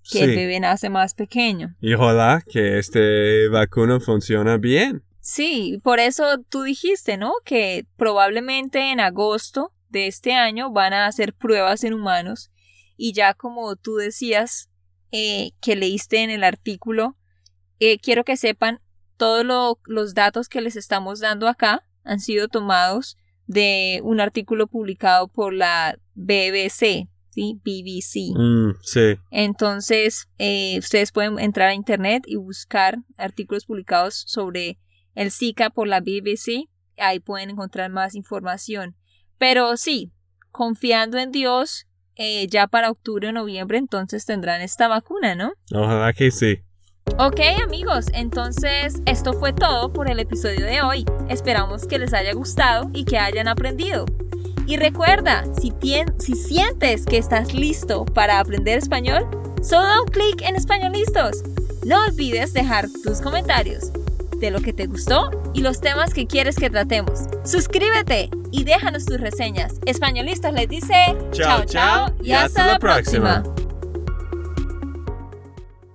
Que 0.10 0.24
el 0.24 0.36
bebé 0.36 0.60
nace 0.60 0.90
más 0.90 1.14
pequeño. 1.14 1.76
Y 1.82 1.94
ojalá 1.94 2.44
que 2.48 2.80
este 2.80 3.48
vacuna 3.50 4.00
funcione 4.00 4.58
bien. 4.58 5.04
Sí, 5.20 5.80
por 5.84 6.00
eso 6.00 6.40
tú 6.50 6.64
dijiste, 6.64 7.18
¿no? 7.18 7.34
Que 7.46 7.86
probablemente 7.98 8.92
en 8.92 9.00
agosto 9.00 9.72
de 9.90 10.08
este 10.08 10.34
año 10.34 10.72
van 10.72 10.94
a 10.94 11.06
hacer 11.06 11.34
pruebas 11.34 11.84
en 11.84 11.94
humanos 11.94 12.50
y 12.98 13.14
ya 13.14 13.34
como 13.34 13.76
tú 13.76 13.96
decías 13.98 14.70
eh, 15.12 15.52
que 15.62 15.76
leíste 15.76 16.24
en 16.24 16.30
el 16.30 16.44
artículo, 16.44 17.18
eh, 17.80 18.00
quiero 18.00 18.24
que 18.24 18.38
sepan, 18.38 18.80
todos 19.18 19.46
lo- 19.46 19.80
los 19.86 20.14
datos 20.16 20.48
que 20.50 20.62
les 20.62 20.76
estamos 20.76 21.20
dando 21.20 21.48
acá 21.48 21.84
han 22.04 22.20
sido 22.20 22.48
tomados 22.48 23.18
de 23.46 24.00
un 24.04 24.20
artículo 24.22 24.66
publicado 24.68 25.28
por 25.28 25.54
la 25.54 26.00
BBC, 26.16 27.08
¿sí? 27.32 27.60
BBC. 27.63 28.38
Mm, 28.38 28.76
sí. 28.82 29.20
Entonces, 29.32 30.30
eh, 30.38 30.78
ustedes 30.80 31.12
pueden 31.12 31.39
entrar 31.39 31.70
a 31.70 31.74
internet 31.74 32.24
y 32.28 32.36
buscar 32.36 32.98
artículos 33.17 33.65
publicados 33.65 34.24
sobre 34.28 34.80
el 35.15 35.32
Zika 35.32 35.70
por 35.70 35.88
la 35.88 36.00
BBC. 36.00 36.70
Ahí 36.98 37.20
pueden 37.20 37.50
encontrar 37.50 37.89
más 37.89 38.15
información. 38.15 38.96
Pero 39.38 39.76
sí, 39.78 40.12
confiando 40.52 41.17
en 41.17 41.32
Dios, 41.32 41.88
eh, 42.15 42.48
ya 42.48 42.67
para 42.67 42.91
octubre 42.91 43.30
o 43.30 43.32
noviembre 43.32 43.78
entonces 43.78 44.26
tendrán 44.26 44.62
esta 44.62 44.88
vacuna, 44.88 45.34
¿no? 45.34 45.54
Ojalá 45.74 46.13
que 46.13 46.30
sí. 46.30 46.60
Ok 47.17 47.39
amigos, 47.63 48.06
entonces 48.13 49.02
esto 49.06 49.34
fue 49.34 49.54
todo 49.54 49.91
por 49.91 50.10
el 50.10 50.20
episodio 50.20 50.65
de 50.65 50.82
hoy. 50.82 51.06
Esperamos 51.30 51.88
que 51.88 52.00
les 52.00 52.13
haya 52.13 52.34
gustado 52.34 52.89
y 52.94 53.06
que 53.06 53.17
hayan 53.17 53.48
aprendido. 53.48 54.06
Y 54.67 54.78
recuerda, 54.78 55.43
si, 55.60 55.71
tien- 55.71 56.13
si 56.19 56.34
sientes 56.36 57.06
que 57.06 57.17
estás 57.17 57.54
listo 57.54 58.06
para 58.06 58.39
aprender 58.39 58.78
español, 58.78 59.26
solo 59.62 59.84
da 59.84 60.02
un 60.02 60.08
clic 60.08 60.41
en 60.43 60.56
Español 60.56 60.93
Listos. 60.93 61.43
No 61.86 61.97
olvides 62.06 62.54
dejar 62.54 62.88
tus 63.04 63.21
comentarios 63.21 63.91
de 64.38 64.50
lo 64.52 64.62
que 64.62 64.71
te 64.74 64.88
gustó 64.88 65.30
y 65.54 65.62
los 65.62 65.82
temas 65.82 66.13
que 66.13 66.26
quieres 66.28 66.56
que 66.56 66.69
tratemos. 66.69 67.21
Suscríbete 67.43 68.30
y 68.52 68.63
déjanos 68.63 69.06
tus 69.06 69.19
reseñas. 69.19 69.74
Españolistas 69.86 70.54
les 70.54 70.69
dice 70.69 70.93
Chao, 71.32 71.63
chao, 71.65 72.13
y 72.24 72.32
hasta, 72.32 72.67
la 72.67 72.80
próxima. 72.80 73.43